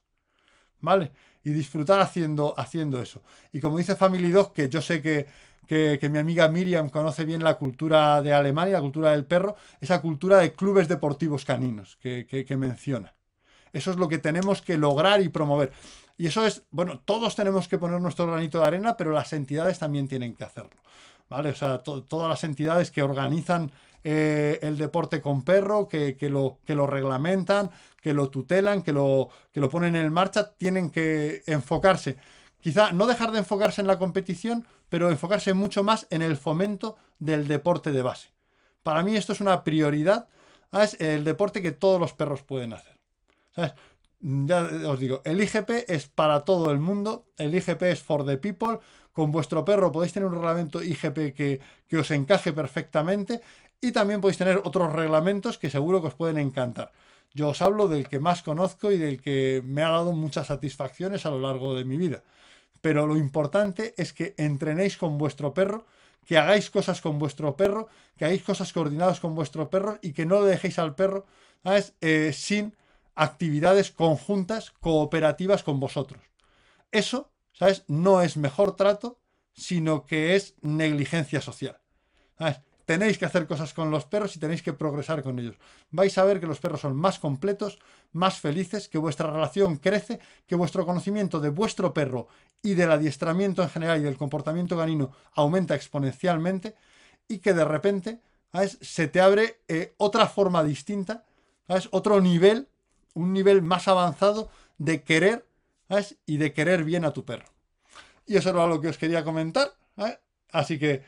[0.81, 1.13] ¿Vale?
[1.45, 3.23] Y disfrutar haciendo, haciendo eso.
[3.53, 5.27] Y como dice Family Dog, que yo sé que
[5.67, 10.01] que, mi amiga Miriam conoce bien la cultura de Alemania, la cultura del perro, esa
[10.01, 13.13] cultura de clubes deportivos caninos que, que menciona.
[13.73, 15.71] Eso es lo que tenemos que lograr y promover.
[16.17, 19.77] Y eso es, bueno, todos tenemos que poner nuestro granito de arena, pero las entidades
[19.77, 20.81] también tienen que hacerlo.
[21.29, 21.49] ¿Vale?
[21.49, 23.71] O sea, todas las entidades que organizan
[24.03, 27.69] eh, el deporte con perro, que, que, lo, que lo reglamentan,
[28.01, 32.17] que lo tutelan, que lo, que lo ponen en marcha, tienen que enfocarse
[32.59, 36.97] quizá no dejar de enfocarse en la competición, pero enfocarse mucho más en el fomento
[37.19, 38.29] del deporte de base.
[38.83, 40.27] Para mí esto es una prioridad,
[40.71, 42.97] es el deporte que todos los perros pueden hacer.
[44.19, 48.37] Ya os digo, el IGP es para todo el mundo, el IGP es for the
[48.37, 48.79] people,
[49.13, 53.41] con vuestro perro podéis tener un reglamento IGP que, que os encaje perfectamente
[53.79, 56.91] y también podéis tener otros reglamentos que seguro que os pueden encantar.
[57.33, 61.25] Yo os hablo del que más conozco y del que me ha dado muchas satisfacciones
[61.25, 62.23] a lo largo de mi vida.
[62.81, 65.85] Pero lo importante es que entrenéis con vuestro perro,
[66.25, 70.25] que hagáis cosas con vuestro perro, que hagáis cosas coordinadas con vuestro perro y que
[70.25, 71.25] no le dejéis al perro
[72.01, 72.75] eh, sin
[73.15, 76.21] actividades conjuntas, cooperativas con vosotros.
[76.91, 77.83] Eso, ¿sabes?
[77.87, 79.19] No es mejor trato,
[79.53, 81.79] sino que es negligencia social.
[82.37, 82.59] ¿Sabes?
[82.87, 85.57] Tenéis que hacer cosas con los perros y tenéis que progresar con ellos.
[85.91, 87.79] Vais a ver que los perros son más completos,
[88.13, 92.29] más felices, que vuestra relación crece, que vuestro conocimiento de vuestro perro
[92.63, 96.75] y del adiestramiento en general y del comportamiento canino aumenta exponencialmente
[97.27, 98.21] y que de repente
[98.79, 101.25] se te abre eh, otra forma distinta,
[101.67, 101.89] ¿sabes?
[101.91, 102.69] otro nivel,
[103.15, 105.45] un nivel más avanzado de querer
[106.25, 107.47] y de querer bien a tu perro.
[108.25, 109.73] Y eso era lo que os quería comentar.
[110.51, 111.03] Así que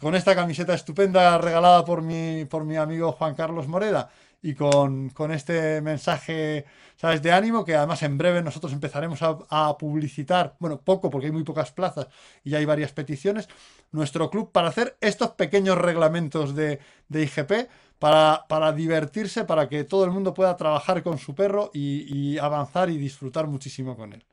[0.00, 4.10] con esta camiseta estupenda regalada por mi, por mi amigo Juan Carlos Moreda
[4.42, 6.66] y con, este mensaje,
[6.96, 11.32] ¿sabes?, de ánimo, que además en breve nosotros empezaremos a, publicitar, bueno, poco porque hay
[11.32, 12.08] muy pocas plazas
[12.44, 13.48] y hay varias peticiones,
[13.90, 16.78] nuestro club para hacer estos pequeños reglamentos de,
[17.10, 22.36] IGP para, para, divertirse, para que todo el mundo pueda trabajar con su perro y
[22.36, 24.26] avanzar y disfrutar muchísimo con él.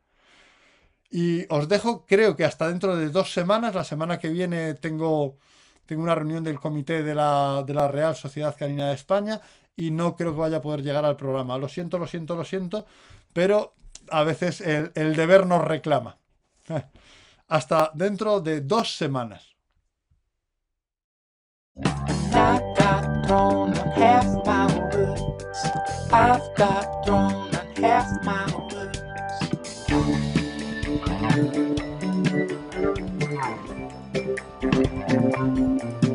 [1.11, 5.37] Y os dejo, creo que hasta dentro de dos semanas, la semana que viene tengo,
[5.85, 9.41] tengo una reunión del comité de la, de la Real Sociedad Canina de España
[9.75, 11.57] y no creo que vaya a poder llegar al programa.
[11.57, 12.85] Lo siento, lo siento, lo siento,
[13.33, 13.73] pero
[14.09, 16.17] a veces el, el deber nos reclama.
[17.49, 19.51] Hasta dentro de dos semanas.
[31.31, 31.55] Thank
[36.03, 36.10] you.